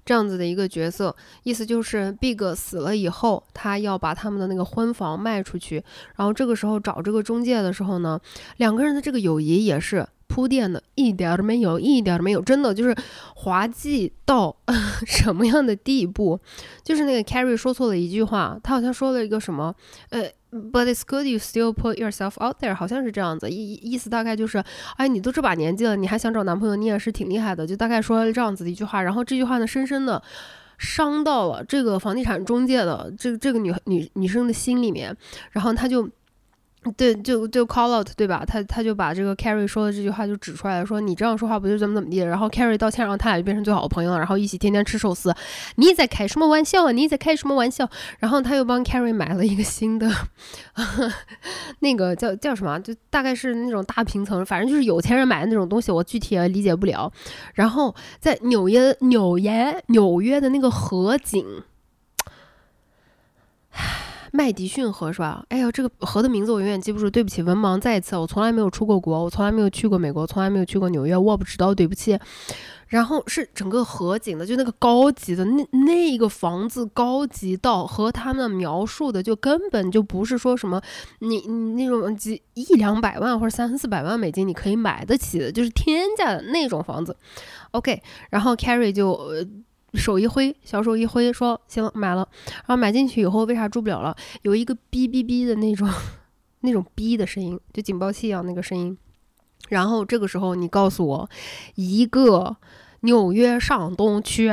[0.05, 1.13] 这样子的一个角色，
[1.43, 5.83] 意思就是 Big 死了以后，他要把他们的那个婚房卖出去，
[6.15, 8.17] 然后这个时候找这个中介的时候呢，
[8.55, 10.07] 两个人的这个友谊也是。
[10.33, 12.95] 铺垫的一点都没有，一点都没有，真的就是
[13.35, 14.55] 滑稽到
[15.05, 16.39] 什么样的地步？
[16.83, 19.75] 就是那个 Carrie 说错了一句话，他好像说了一个什么，
[20.09, 24.63] 呃，But it's good you still put yourself out there，好像是这样子，意意思大概就是，
[24.97, 29.03] 哎，你都这把年纪了，你还想找男朋友，你也是挺厉害的，就大概说了这样子的一句话。
[29.03, 30.19] 然后这句话呢，深深的
[30.79, 35.15] 伤到了这个房地产中介的这个这个女女女生的心里面，
[35.51, 36.09] 然后他就。
[36.97, 38.43] 对，就就 call out，对吧？
[38.45, 42.17] 他他就把这个 Carrie 说的这句话就指出来了，说你这样说话不就怎么怎么地？
[42.17, 45.33] 然后 Carrie 道歉，然后他俩就变成最好的朋友了，然后一起天天吃寿司。
[45.75, 46.91] 你在开什么玩笑啊？
[46.91, 47.89] 你在开什么玩笑？
[48.19, 50.09] 然后他又帮 Carrie 买了一个新的，
[51.79, 52.79] 那个叫叫什么？
[52.79, 57.11] 就大概是那种大平层，反正就是有钱人买的那种东西，我具体也理解不了。
[57.53, 61.63] 然后在纽约纽约纽约的那个河景。
[64.35, 65.45] 麦迪逊河是吧？
[65.49, 68.17] 哎呦，这个河的名字我永远记不住，对不起，文盲再一次。
[68.17, 72.19] 我从来没有出过国，我从来没有去过美国，从来没有去过纽约，我不知道，对不起。
[72.87, 80.81] 然后是整个河景的，就那个高级的那那个房子，高级到和他们描述的就根本就不是说什么
[81.19, 87.15] 你你那种几一两百万或者三四百万美金你可以买得起的，就是天价的那种房子。
[87.69, 89.15] OK，然后 Carrie 就。
[89.93, 92.27] 手一挥，小手一挥，说行买了。
[92.47, 94.15] 然后买进去以后，为啥住不了了？
[94.41, 95.89] 有一个哔哔哔的那种，
[96.61, 98.97] 那种哔的声音，就警报器一样那个声音。
[99.69, 101.29] 然后这个时候，你告诉我，
[101.75, 102.57] 一个
[103.01, 104.51] 纽约上东区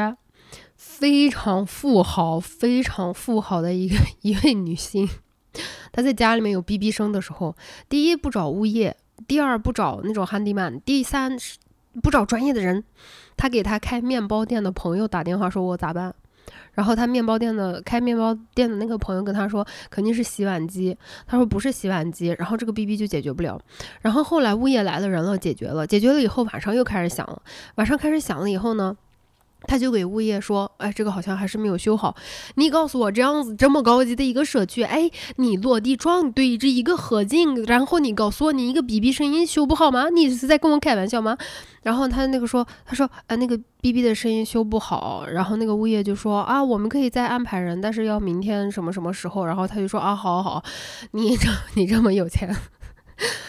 [0.76, 5.08] 非常富豪、非常富豪的一个 一位女性，
[5.92, 7.56] 她在家里面有哔哔声的时候，
[7.88, 8.96] 第一不找物业。
[9.28, 11.58] 第二不找那种 handyman，第三是
[12.02, 12.82] 不找专业的人。
[13.36, 16.14] 他给他开面包店的朋友打电话说：“我咋办？”
[16.74, 20.96] 然后他面包店的开面包店的那个朋友跟他说：“肯定是洗碗机。”
[21.26, 23.60] 他说：“不是洗碗机。”然后这个 B B 就解决不了。
[24.00, 25.86] 然后后来物业来了人了，解决了。
[25.86, 27.42] 解决了以后，晚上又开始响了。
[27.76, 28.96] 晚上开始响了以后呢？
[29.66, 32.16] 他就给物业说：“哎，这个好像还是没有修好。
[32.54, 40.08] 你告诉我，这样子这么高级的一个社区，哎，你落地窗对着一个河镜，然后你告诉我你一个 BB 声音修不好吗？
[40.08, 41.36] 你是在跟我开玩笑吗？”
[41.82, 50.64] 然后他那个说：“他说，哎，那个 BB 的声音修不好。”然后那个物业就说：“啊，我们可以再安排人，但是要明天什么什么时候？”然后他就说：“啊，好好好，
[51.12, 52.54] 你这 你这么有钱。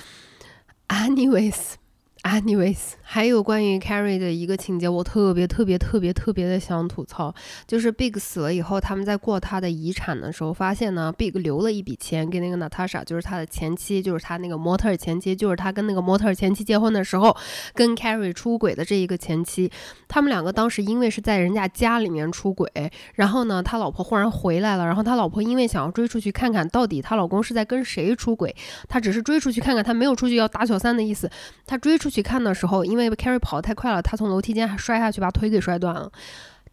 [0.87, 2.93] ”Anyways，Anyways。
[3.13, 7.35] 还有关于 Carrie 的一个情节，我特别特别特别特别的想吐槽，
[7.67, 17.35] 就是 Big 死了以后，他们在过他的遗产的时候，发现呢，Big 留了一笔钱给那个 Natasha，就是他的前妻，就是他那个模特儿前妻，就是他跟那个模特儿前妻结婚的时候，
[17.73, 19.69] 跟 Carrie 出轨的这一个前妻，
[20.07, 22.71] 他们两个当时因为是在人家家里面出轨，
[23.15, 28.55] 然后呢，他老婆忽然回来了，然后他老婆因为想要追出去看看到底他老公是在跟谁出轨，
[28.87, 31.29] 他只是追出去看看，他没有出去要打小三的意思，
[31.67, 32.09] 他追出。
[32.11, 36.11] 去看的时候，因为为 Carrie 跑得太快了，他从楼梯间还摔下去，把腿给摔断了。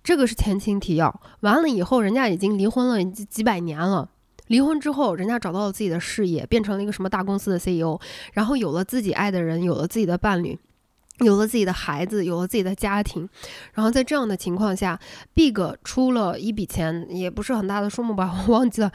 [0.04, 1.20] 这个是前情提要。
[1.40, 4.08] 完了以后，人家已经离婚了几百年了。
[4.46, 7.98] 离婚之后，人家找到了自己的事业，变成了一个什么大公司的 CEO，
[8.32, 10.58] 然后有了自己爱的人，有了自己的伴侣。
[11.18, 13.28] 有了自己的孩子，有了自己的家庭，
[13.72, 14.98] 然后在这样的情况下
[15.34, 18.90] ，Big 出了一笔钱，也不是很大的数目吧，我忘记了，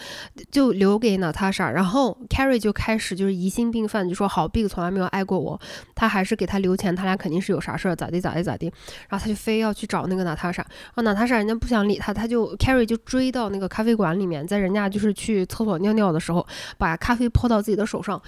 [0.50, 1.70] 就留给娜塔莎。
[1.72, 5.60] 然后 Carrie 就开始就是疑心病犯，就说好，Big 从来没有爱过我，
[5.96, 8.68] 他还是给他留钱，他俩肯定是有啥事儿，咋地咋地咋地。
[9.10, 16.48] 然后他就非要去找那个娜塔莎然后娜塔莎人家不想理他，他就 Carrie 就追到那个咖啡馆里面，在人家就是去厕所尿尿的时候，
[16.78, 18.22] 把咖啡泼到自己的手上。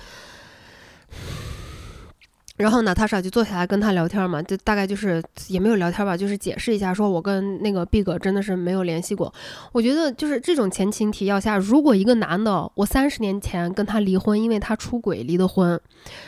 [2.58, 9.34] 然后娜塔莎就坐下来跟他聊天嘛，就大概就是也没有聊天吧，就是解释一下，说我跟那个 Big 真的是没有联系过。
[9.74, 15.78] 我觉得就是这种前情提要下，如果一个男的，我三十年前跟他离婚，因为他出轨离的婚，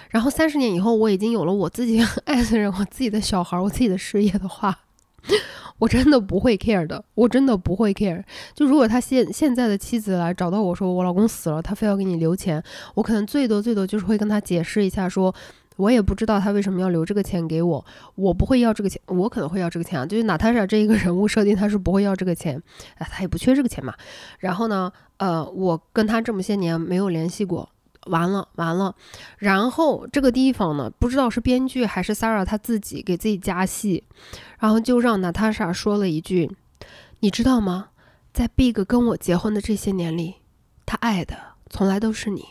[0.09, 4.78] 然后三十年以后我已经有了我自己爱的人、我自己的小孩、我自己的事业的话，
[5.78, 8.21] 我真的不会 care 的，我真的不会 care。
[8.53, 12.61] 就如果他现现在的妻子来找到我说我老公死了，他非要给你留钱，
[12.95, 15.34] 我可能最多最多就是会跟他解释一下说。
[15.78, 20.05] 我也不知道他为什么要留这个钱给我，我不会要这个钱，我可能会要这个钱啊。
[20.05, 22.61] 就是娜塔莎这一个人物设定，他是不会要这个钱，
[22.95, 23.93] 哎，他也不缺这个钱嘛。
[24.39, 27.69] 然后呢，呃，我跟他这么些年没有联系过，
[28.07, 28.95] 完了完了。
[29.38, 34.03] 然后这个地方呢，不知道是编剧还是 s a r a 他自己给自己加戏，
[34.59, 36.51] 然后就让娜塔莎说了一句
[37.21, 37.89] ：“你知道吗？
[38.34, 40.36] 在 Big 跟我结婚的这些年里，
[40.86, 41.36] 他爱的
[41.69, 42.45] 从来都是你。”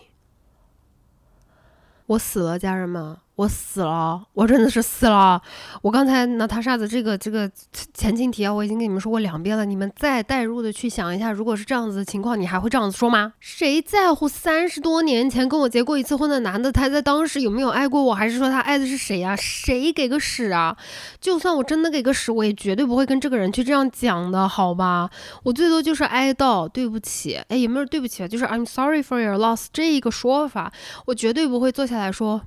[2.06, 3.16] 我死了，家人们。
[3.36, 5.40] 我死了，我真的是死了。
[5.82, 7.50] 我刚才拿他啥子这个这个
[7.92, 9.66] 前情提要，我已经跟你们说过两遍了。
[9.66, 13.34] 你们再代入的去想一下，如果是这样子的情况，你还会这样子说吗？
[13.38, 19.36] 谁在乎三十多年前跟我结过一次婚的男的，他在当时有没有爱过我，还是说他爱的是谁呀？
[19.36, 20.74] 谁给个屎啊？
[21.20, 25.10] 就算我真的给个屎，我也绝对不会跟这个人去这样讲的，好吧？
[25.42, 27.34] 我最多就是哀悼，对不起。
[27.48, 28.26] 哎，有没有对不起啊？
[28.28, 30.72] 就是 I'm sorry for your loss 这一个说法，
[31.04, 32.40] 我绝对不会坐下来说。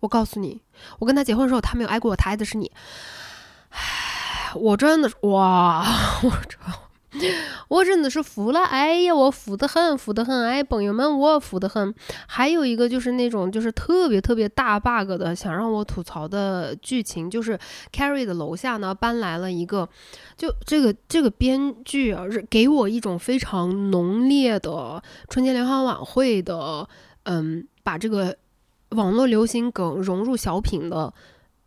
[0.00, 0.60] 我告诉你，
[0.98, 2.70] 我跟他结婚的时候，他没有爱过我，他爱的是你。
[3.70, 5.84] 唉，我真的哇，
[6.22, 6.56] 我这
[7.68, 8.64] 我真的是服了。
[8.64, 10.46] 哎呀，我服得很，服得很。
[10.46, 11.94] 哎，朋友们，我服得很。
[12.26, 17.58] 还有一个就是那种就是特别特别大 bug 的，想让我吐槽的剧情，就是
[17.92, 19.88] Carrie 的楼下呢搬来了一个，
[20.36, 26.88] 就这个这个编剧啊，是给我一种非常浓烈的春节联欢晚会的，
[27.24, 28.36] 嗯，把这个。
[28.90, 31.12] 网络流行梗融入小品的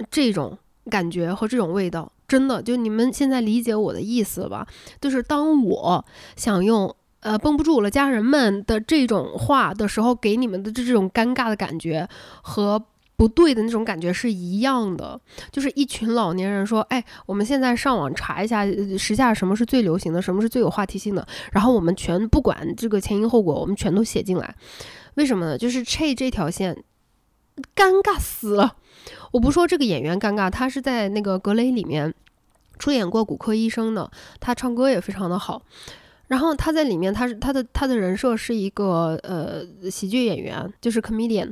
[0.10, 0.58] 这种
[0.90, 4.68] 感觉和这种味道，真的就你们现在理解我的意思吧？
[5.00, 6.04] 就是当我
[6.36, 12.10] 想用呃绷不住了家人们的这种话的时候，给你们的这种尴尬的感觉
[12.42, 12.84] 和
[13.16, 15.22] 不对的那种感觉是一样的。
[15.52, 18.66] 就是一群老年人说：“哎，我们现在上网查一下
[18.98, 24.56] 时下什么是最流行的，什么是最有话题性的，然后我们全不管这个前因后果，我们全都写进来。
[25.14, 25.56] 为什么呢？
[25.56, 26.76] 就是拆这条线。”
[27.76, 28.76] 尴尬死了！
[29.32, 32.14] 我不说这个演员尴尬，他是在那个《格雷》里面
[32.80, 35.62] 出演过骨科医生的，他唱歌也非常的好。
[36.28, 41.52] 然后他在里面，他是他的他的人设是一个呃喜剧演员，就是 comedian。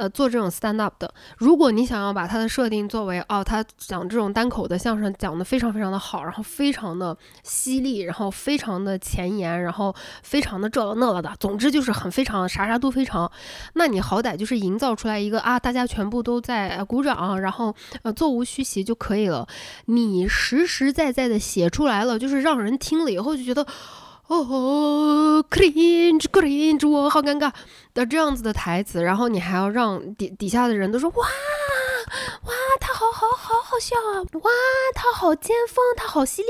[0.00, 1.12] 呃做这种 stand up 的。
[1.36, 13.30] 如果你想要把它的设定作为哦，他讲这种单口的相声讲的非常非常的好，然后非常的犀利，然后非常的前沿，然后非常的这了那了的，总之就是很非常啥啥都非常。
[13.74, 19.46] 那你好歹就是营造出来一个啊，大家全部都在鼓掌，然后呃座无虚席就可以了。
[19.84, 23.66] 你实实在在的写出来了，就是让人听了以后就觉得。
[24.30, 27.52] 哦，cringe cringe，我好尴尬
[27.92, 31.26] 的这样子的台词，然后你还要让底底下的人都说哇
[32.44, 34.50] 哇，他好好好好笑啊，哇，
[34.94, 36.48] 他好尖锋，他好犀利。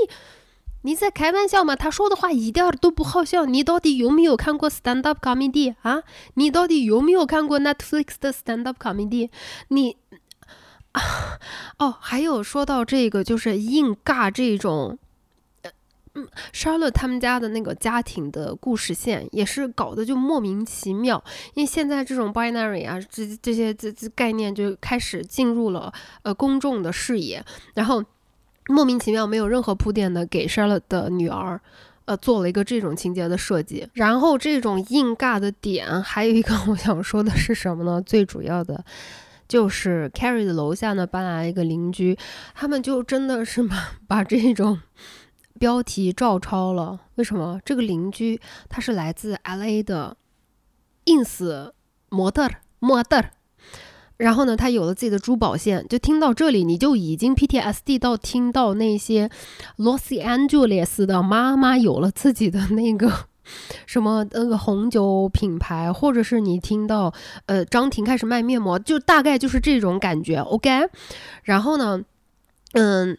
[0.83, 1.75] 你在开玩笑吗？
[1.75, 3.47] 他说的话一点都不好笑。
[3.47, 6.03] 你到底有没有看过 stand up comedy 啊？
[6.35, 9.31] 你到底有没有看过 Netflix 的 stand up comedy？
[9.69, 9.97] 你
[10.93, 11.01] 啊
[11.79, 14.99] 哦，还有说到这个，就是硬尬这种。
[16.15, 21.23] 嗯，Charlotte 他们家的那个家庭的故事线也是搞得就莫名其妙，
[21.55, 25.93] 因为现在这种 binary 啊，这这些这这概念就开始进入了
[26.23, 27.45] 呃公众的视野，
[27.75, 28.03] 然后
[28.67, 31.61] 莫名其妙没有任何铺垫的给 Charlotte 的女儿
[32.07, 38.03] 呃做了一个这种情节的设计，然后这种硬尬的点还有一个 我想说的是什么呢？
[38.03, 38.85] 最主要的
[39.47, 42.19] 就是 Carrie 的楼下呢搬来一个邻居，
[42.53, 44.81] 他们就真的是 把把这种。
[45.61, 47.61] 标题照抄了，为什么？
[47.67, 48.41] 这个邻居
[48.71, 49.83] 他是来自 L.A.
[49.83, 50.17] 的
[51.05, 51.71] ins
[52.09, 52.49] 模特
[52.79, 53.23] 模特，
[54.17, 55.87] 然后呢，他有了自己的珠宝线。
[55.87, 59.29] 就听到这里，你就已经 PTSD 到听到那些
[59.77, 63.27] Los Angeles 的妈妈有了自己的那个
[63.85, 67.13] 什么那个红酒品牌，或者是你听到
[67.45, 70.39] 呃张婷开始卖面膜，就大概就是这种感觉。
[70.39, 70.89] OK，
[71.43, 72.03] 然后呢，
[72.73, 73.19] 嗯。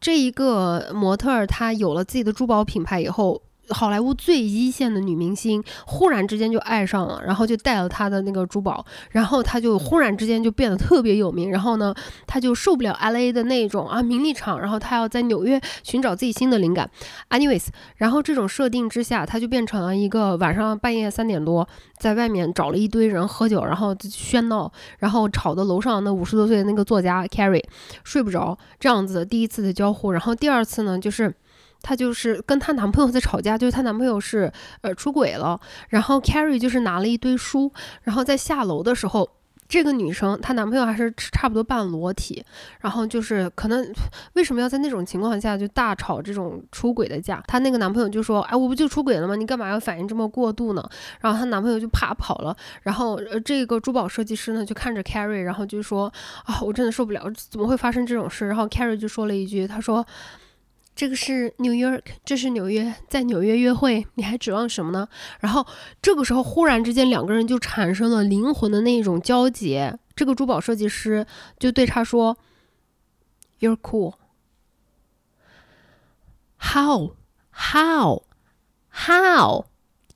[0.00, 3.42] 这一个模特儿，她有了自己的珠宝品牌以后。
[3.70, 11.50] 好莱坞最一线的女明星忽然之间就爱上了，然后就带了她的那个珠宝，然后她就忽然之间就变得特别有名。
[11.50, 11.94] 然后呢，
[12.26, 16.90] 她就受不了 L A 的那种啊名利场，然后她要在纽约寻找自己新的灵感。
[17.30, 17.66] Anyways，
[17.96, 27.64] 然后这种设定之下，她就变成了一个晚上半夜三点多在外面找了一堆人喝酒，然后喧闹，然后吵得楼上那五十多岁的那个作家 Carrie
[28.04, 30.12] 睡不着，这样子第一次的交互。
[30.12, 31.34] 然后第二次呢，就是。
[31.80, 34.52] 她就是跟她男朋友在吵架，就是她男朋友是
[34.82, 37.72] 呃出轨了，然后 Carrie 就是拿了一堆书，
[38.02, 39.28] 然后在下楼的时候，
[39.68, 42.44] 这个女生她男朋友还是差不多半裸体，
[42.80, 43.86] 然后就是可能
[44.32, 47.42] 为什么要在那种情况下就大吵这种出轨的架？
[47.46, 49.36] 她那个男朋友就说：“哎，我不就出轨了吗？
[49.36, 50.82] 你干嘛要反应这么过度呢？”
[51.20, 56.12] 然后她男朋友就啪跑了，然后呃这个珠宝设计师呢就看着 Carrie，然后就说
[56.44, 60.04] ：“啊，我真的受不了，怎么会发生这种事？”然后 Carrie 就说了一句：“他说。”
[60.98, 65.08] 这个是 New York，这是纽约，在纽约约会，你还指望什么呢？
[65.38, 65.64] 然后
[66.02, 69.80] 这个时候，忽然之间，两个人就产生了灵魂的那一种交集。
[70.16, 71.24] 这个珠宝设计师
[71.56, 72.36] 就对他说
[73.60, 74.14] ：“You're cool.
[76.58, 77.14] How?
[77.52, 78.24] How?
[78.90, 79.66] How?”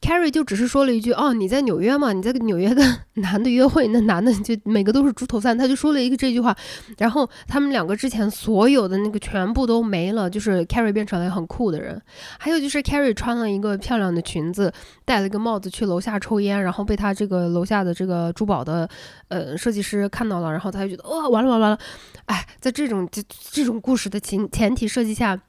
[0.02, 2.12] Carrie 就只是说了一句：“哦，你在纽约嘛？
[2.12, 2.84] 你在纽约跟
[3.22, 6.54] 男的约会，那男的就每个都是猪头饭。”他就说了一个这句话，
[6.98, 12.02] 然后他们两个之前所有的那个全部都没了，就是 Carrie 变成了很酷的人。
[12.36, 14.72] 还有就是 Carrie 穿了一个漂亮的裙子，
[15.04, 18.88] 戴了一个帽子去楼下抽烟，然后被他这个楼下的这个珠宝的
[19.28, 21.78] 呃设计师看到了，然后他就觉得哇，完了完了完了！
[22.26, 23.22] 哎，在这种这
[23.52, 25.40] 这种故事的前前提设计下。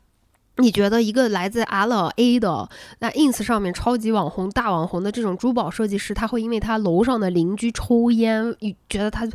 [0.58, 9.28] 你觉得一个来自 L A 的那 ins 上面超级网红、大网红的这种珠宝设计师，他会因为他楼上的邻居抽烟，你觉得他？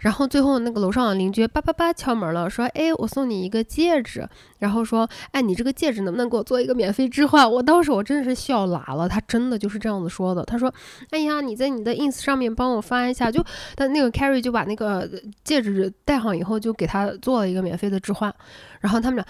[0.00, 10.42] 然后最后那个楼上的邻居叭叭叭敲门了，说：“哎，我送你一个戒指。”然后说：“哎，你这个戒指能不能给我做一个免费置换？”我当时我真的是笑喇了，他真的就是这样子说的。
[10.44, 10.72] 他说
[11.10, 15.08] ：“哎呀，你在你的 ins 上面帮我发一下。”就但那个 Carrie 就把那个
[15.44, 18.34] 戒指戴上以后，就给他做了一个免费的置换。
[18.80, 19.26] 然后他们俩，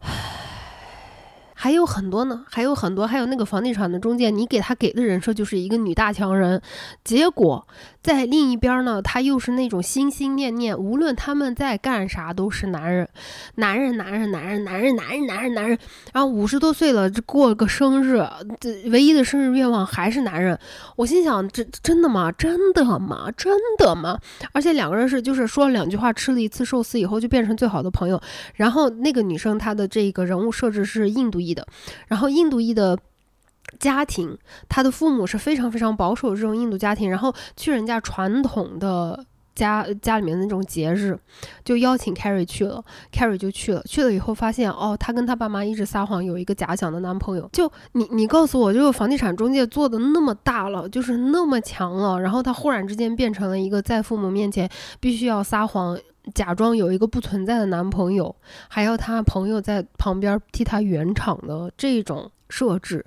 [0.00, 0.48] 唉。
[1.54, 6.60] 还有很多呢，还有很多，还有那个房地产的中介，你给他给的人设就是一个女大强人，
[7.04, 7.64] 结果
[8.02, 13.08] 在另一边呢，他又是那种心心念念，无论他们在干啥都是男人，
[13.54, 15.78] 男人，男人，男人，男人，男人，男人，男人。
[16.12, 18.20] 然后五十多岁了，这过个生日，
[18.58, 20.58] 这唯一的生日愿望还是男人。
[20.96, 22.32] 我心想，这真的吗？
[22.32, 23.30] 真的吗？
[23.36, 24.18] 真的吗？
[24.50, 28.20] 而且两个人是就是说了两句话，吃了一次寿司以后就变成最好的朋友。
[28.56, 31.52] 然后那个女生她的这个人物设置是印度裔。
[31.52, 31.66] 的，
[32.08, 32.98] 然后印度裔的
[33.78, 34.36] 家庭，
[34.68, 41.18] 他的父母是非常非常保守这种印度家庭，然后去人家传统的家家里面的那种节日，
[41.64, 43.82] 就邀请 Carrie 去了，Carrie 就去了。
[43.82, 47.48] 去了以后发现，哦，她跟她爸妈一直撒谎，有一个假想的男朋友。
[47.52, 54.68] 就你你告诉我，就是房地产中介做的那么大了，就是那么强了，然后他忽然之间变成了一个在父母面前
[55.00, 55.98] 必须要撒谎，
[56.34, 58.34] 假装有一个不存在的男朋友，
[58.68, 63.04] 还要他朋友在旁边替他圆场的这种设置。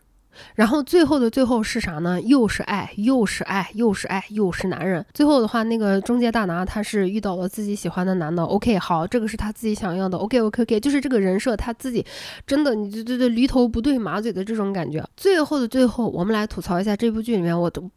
[0.56, 2.20] 然后最后的最后是啥呢？
[2.22, 5.06] 又是爱，又是爱，又是爱，又是男人。
[5.14, 8.44] 最后的话，那个中介大拿他是遇到了自己喜欢的男的。
[8.44, 10.18] OK，好，这个是他自己想要的。
[10.18, 12.06] OK，OK，OK，就是这个人设他自己
[12.46, 15.04] 真的，你就对对，驴头不对马嘴的这种感觉。
[15.16, 17.90] 最后的最后，我们来吐槽一下这部剧里面，我都，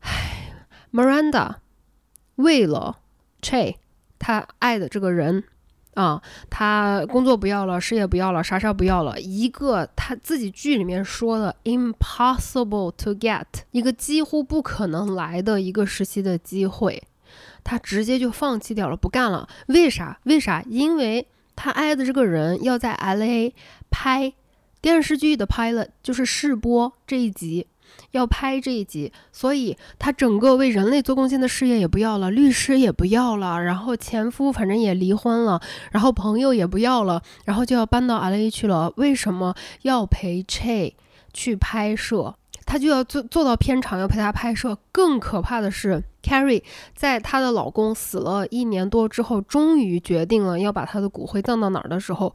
[0.00, 0.54] 唉
[0.92, 1.56] ，Miranda
[2.36, 2.98] 为了
[3.42, 3.74] Che
[4.18, 5.44] 他爱的这个人。
[5.96, 17.02] 啊，他工作不要了，事业不要了，啥啥不要了，一个他自己剧里面说的 impossible to get，一个几乎不可能来的一个实习的机会，
[17.64, 19.48] 他直接就放弃掉了，不干了。
[19.68, 20.20] 为啥？
[20.24, 20.62] 为啥？
[20.68, 21.26] 因为
[21.56, 23.52] 他爱的这个人要在 LA
[23.90, 24.34] 拍
[24.82, 27.66] 电视剧的拍了，就是试播这一集。
[28.16, 35.60] 要拍这一集，所以他整个为人类做贡献的事业也不要了，律师也不要了，然后前夫反正也离婚了，
[35.92, 38.92] 然后朋友也不要了，然后就要搬到 LA 去了。
[38.96, 40.94] 为什么要陪 Che
[41.32, 42.34] 去拍摄？
[42.64, 44.76] 他就要做做到片场，要陪他拍摄。
[44.90, 46.64] 更可怕的是，Carrie
[46.96, 52.34] 在她的老公死了一年多之后，终于决定了要把他的骨灰葬到哪儿的时候。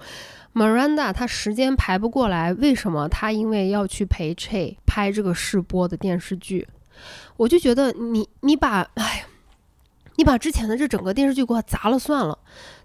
[0.53, 3.07] Miranda，她时间排不过来，为什么？
[3.07, 6.67] 她因为要去陪 Che 拍这个试播的电视剧，
[7.37, 9.25] 我就觉得你你把哎，
[10.21, 12.37] 你把之前的这整个电视剧给我砸了算了。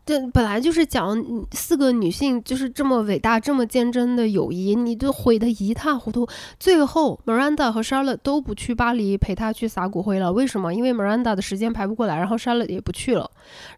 [0.06, 1.22] 这本来就是讲
[1.52, 6.26] 四个女性就是这么伟大、这么坚贞的友谊，你都毁得一塌糊涂。
[6.58, 10.32] 最后，Miranda 和 Charlotte 都不去巴黎陪她去撒骨灰了。
[10.32, 10.72] 为什么？
[10.72, 13.30] 因为 Miranda 的时间排不过来，然后 Charlotte 也不去了，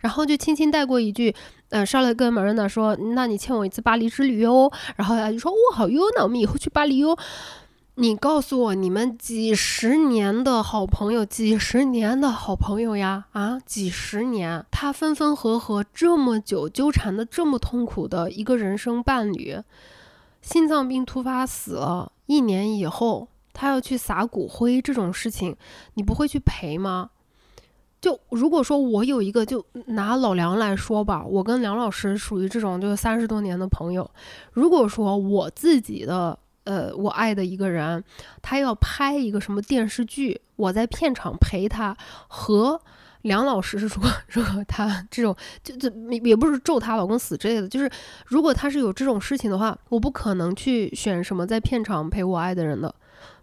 [0.02, 1.34] 然后就轻轻带过一句，
[1.70, 7.18] 呃，Charlotte 跟 Miranda 说：“那你欠我一次巴黎之旅哦。”然后他就说：“哦，好哟，那我们以后去巴黎哟。”
[8.00, 19.60] 你告诉我，你们几十年的好朋友，几十年的好朋友呀，啊，几十年，他分分合合这么久，纠缠的这么痛苦的一个人生伴侣，
[20.40, 25.56] 心脏病突发死了，一年以后，他要去撒骨灰这种事情，
[25.94, 27.10] 你不会去陪吗？
[28.00, 34.08] 就如果说我有一个，就拿老梁来说吧，我跟梁老师属于这种就三十多年的朋友，
[34.52, 36.38] 如果说我自己的。
[36.68, 38.04] 呃，我爱的一个人，
[38.42, 41.96] 他要拍一个什么电视剧，我在片场陪他。
[42.28, 42.78] 和
[43.22, 45.90] 梁老师是说， 如果他这种就就
[46.22, 47.90] 也不是咒他老公死之类的，就是
[48.26, 52.94] 如果他是有这种事情的话，我不可能去选什么在片场陪我爱的人的，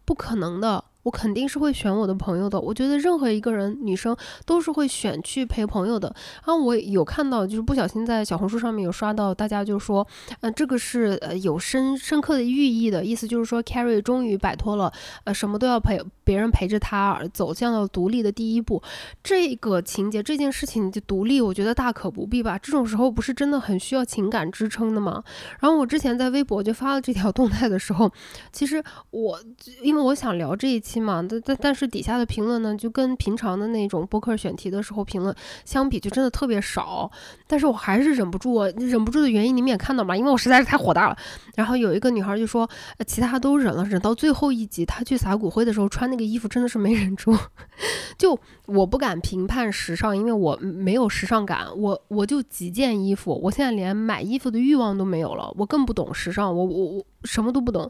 [0.05, 0.84] 不可能的。
[1.06, 2.60] 我肯定是会选我的朋友的。
[2.60, 6.08] 我觉得任何一个人，女生都是会选去陪朋友的。
[6.43, 10.06] 然后我有看到，就是不小心在小红书上面有刷到，大家就说，
[10.41, 14.91] 嗯，这个是呃有深深刻的寓意的，意思就是说，Carrie 终于摆脱了
[15.26, 18.82] 呃什么都要陪别人陪着她，走向了独立的第一步。
[19.22, 22.58] 这个情节，这件事情就独立，我觉得大可不必吧。
[22.58, 25.24] 这种时候不是真的很需要情感支撑的吗？
[25.60, 28.12] 然后我之前在微博就发了这条动态的时候，
[28.51, 29.39] 其实我
[29.84, 30.95] 因为我想聊这一期。
[31.02, 37.10] 嘛，但但但是底下的评论呢，就跟平常的那种播客选题的时候评论相比，就真的特别少。
[37.48, 41.18] 但是我还是忍不住，忍不住的原因你们也看到嘛，因为我实在是太火大了。
[41.56, 42.70] 然后有一个女孩就说，
[43.06, 47.36] 其他都忍了，忍到最后一集，她去撒骨灰的时候穿那个衣服，真的是没忍住。
[48.18, 57.89] 就我不敢评判时尚，因为我没有时尚感，我我就几件衣服，我现在连买衣服的欲望都没有了，我更不懂时尚，我我我什么都不懂。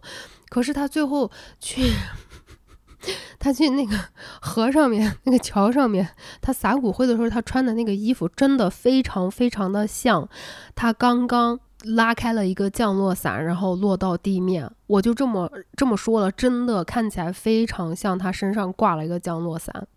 [0.49, 1.29] 可是她最后
[1.59, 1.91] 去。
[3.39, 3.97] 他去那个
[4.41, 6.07] 河上面，那个桥上面，
[6.41, 10.27] 他撒骨灰的时候，他穿的那个衣服真的非常非常的像
[10.75, 14.69] 他刚刚拉开了一个降落伞，然后落到地面。
[14.87, 19.87] 我就这么这么说了，真的看起来非常像他身上挂了一个降落伞。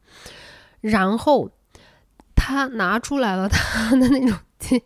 [0.81, 1.51] 然后
[2.35, 4.39] 他拿出来了他的那种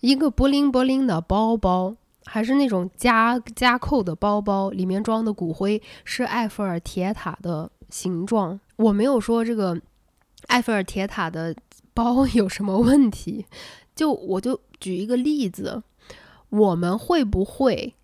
[0.00, 1.96] 一个柏灵柏灵的包包。
[2.28, 8.60] 还是那种加加扣的包包，里面装的骨灰是埃菲尔铁塔的形状。
[8.76, 9.80] 我没有说这个
[10.48, 11.56] 埃菲尔铁塔的
[11.94, 13.46] 包有什么问题，
[13.96, 15.82] 就我就举一个例子，
[16.50, 17.94] 我们会不会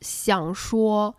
[0.00, 1.14] 想说，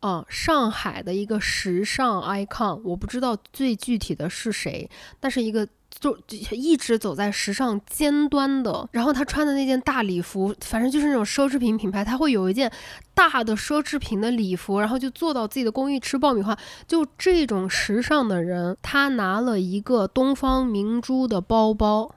[0.00, 4.90] 嗯，上海的一个时尚 icon，我不知道最具体的是谁，
[5.20, 5.68] 但是一个。
[6.04, 8.86] 就一直走在时尚尖端的。
[8.92, 12.70] 然后他穿的那件大礼服，反正就是那种奢侈品品牌，他会有一件
[13.14, 16.54] 大的奢侈品的礼服，然后就坐到自己的公寓吃爆米花。
[16.86, 22.14] 就这种时尚的人，他拿了一个东方明珠的包包，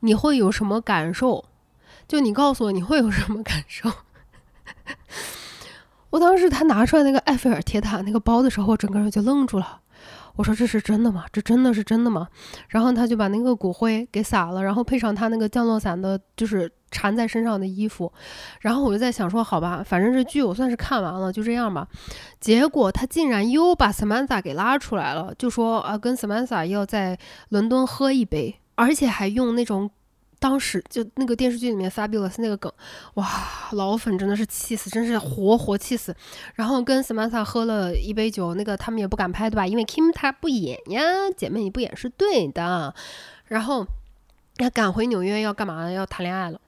[0.00, 1.44] 你会有什么感受？
[2.08, 3.88] 就你告诉我，你会有什么感受？
[6.10, 9.80] 我当时他拿出来那个埃菲尔铁塔那个包的时候，我整个人就愣住了。
[10.36, 11.24] 我说这是真的吗？
[11.32, 12.28] 这真的是真的吗？
[12.68, 18.12] 然后他就把那个骨灰给撒了，然后配上他那个降落伞的，就是缠在身上的衣服。
[18.60, 21.86] 然后我就在想说，好吧，反正这剧我算是看完了，就这样吧。
[22.40, 27.18] 结果他竟然又把 Samantha 给拉出来了，就说啊，跟 Samantha 要在
[27.50, 29.90] 伦敦喝一杯，而且还用那种。
[30.40, 32.72] 当时就那个电视剧里面 Fabulous 那个梗，
[33.14, 33.28] 哇，
[33.72, 36.16] 老粉真的是气死，真是活活气死。
[36.54, 39.66] 然后跟 Samantha 喝了一杯酒，那个他们也不敢拍，对吧？
[39.66, 41.02] 因为 Kim 他不演呀，
[41.36, 42.94] 姐妹你不演是对的。
[43.44, 43.86] 然后
[44.56, 45.90] 要赶回纽约要干嘛？
[45.90, 46.58] 要谈恋爱了。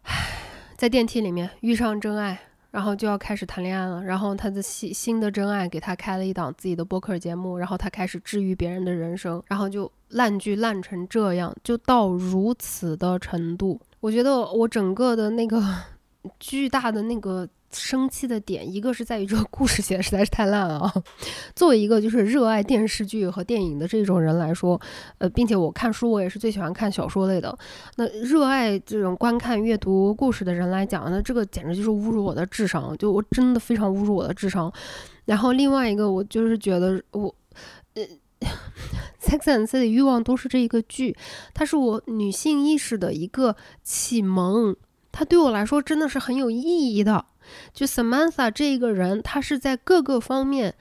[0.77, 2.41] 在电梯里面遇上真爱，
[2.73, 4.03] 然后就要开始谈恋爱了。
[4.03, 9.89] 然后他的新新的真爱给他开了一档自己的播客节目，然后他开始治愈别人的人生，然后就。
[10.12, 15.59] 烂剧烂成这样，就到如此的程度，我觉得我整个的那个
[16.39, 20.93] 巨大的那个生气的点，一个是在于这个故事写的实在是太烂了啊。
[21.55, 24.81] 作为一个就是热爱电视剧和电影的这种人来说，
[25.18, 27.57] 呃，并且我看书我也是最喜欢看小说类的，
[27.97, 34.73] 那热爱这种观看阅读故事的人来讲，那这个简直就是侮辱我的智商，就我真的非常侮辱我的智商。
[35.25, 37.35] 然后另外一个，我就是觉得我，
[37.95, 38.03] 呃。
[39.23, 41.16] Sex and City 欲望都是这一个剧，
[41.55, 43.55] 它是我女性意识的一个
[43.85, 44.75] 启蒙，
[45.13, 47.27] 他对我来说真的是很有意义的。
[47.75, 50.75] 就 Samantha 这一个人，他是在各个方面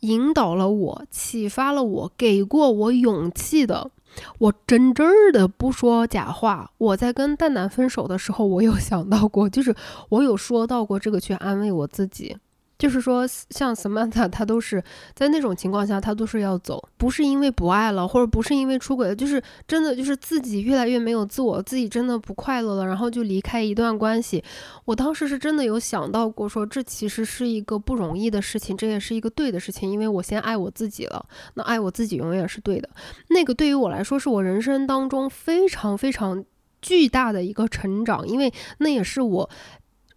[0.00, 3.90] 引导了我，启发了我，给过我勇气的。
[4.38, 9.74] 我真真儿的不说假话，我在跟蛋蛋分手的时候，我有想到过，就是
[10.08, 12.36] 我有说到过这个去安慰我自己。
[12.78, 14.82] 就是说，像 Samantha，她都是
[15.14, 24.42] 在那种情况下，她都是要走，不是因为不爱了，或者不是因为出轨了，就是真的就是自己越来越没有自我，自己真的不快乐了，然后就离开一段关系。
[24.84, 32.88] 我当时是真的有想到过，说这其实是一个不容易的事情，这也是一个对的事情，因为我先爱我自己了，那爱我自己永远是对的。
[33.30, 36.44] 那个对于我来说，是我人生当中非常非常
[36.80, 39.50] 巨大的一个成长，因为那也是我。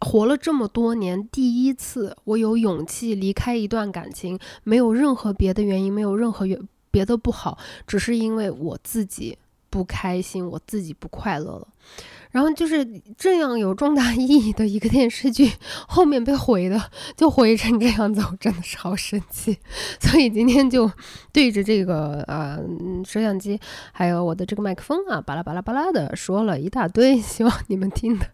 [0.01, 9.37] 活了这么多年，第一次我有勇气离开一段感情，没有任何别的原因，没有任何原别的不好，只是因为我自己
[9.69, 11.67] 不开心，我自己不快乐了。
[12.31, 12.85] 然后就是
[13.17, 15.51] 这样有重大 意义的一个电视剧，
[15.87, 16.81] 后面被毁的
[17.15, 19.57] 就毁成这样子，我真的是好生气。
[19.99, 20.89] 所以今天就
[21.31, 22.57] 对着这个啊
[23.05, 23.59] 摄像机，
[23.91, 28.25] 还有我的这个麦克风啊，巴拉巴拉巴拉的说了一大堆，希望你们听的。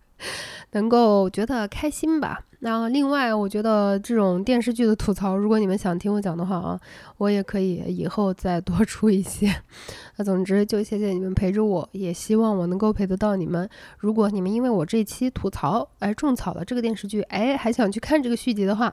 [0.71, 2.41] 能够觉得开心吧。
[2.59, 6.79] 那另外，我觉得这种电视剧的吐槽，如果你们想听我讲的话啊，
[7.17, 9.53] 我也可以以后再多出一些。
[10.17, 13.69] 那总之，就谢谢你们陪着我，也希望我能够陪得到你们。
[13.99, 18.91] 如果你们因为我这期吐槽而种草了这个电视剧，哎，还想去看这个续集的话，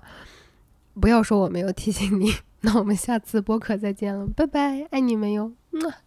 [1.01, 2.35] 不要说我没有提醒你。
[2.61, 6.04] 那我们下次播客再见了，拜拜，爱你们哟，么。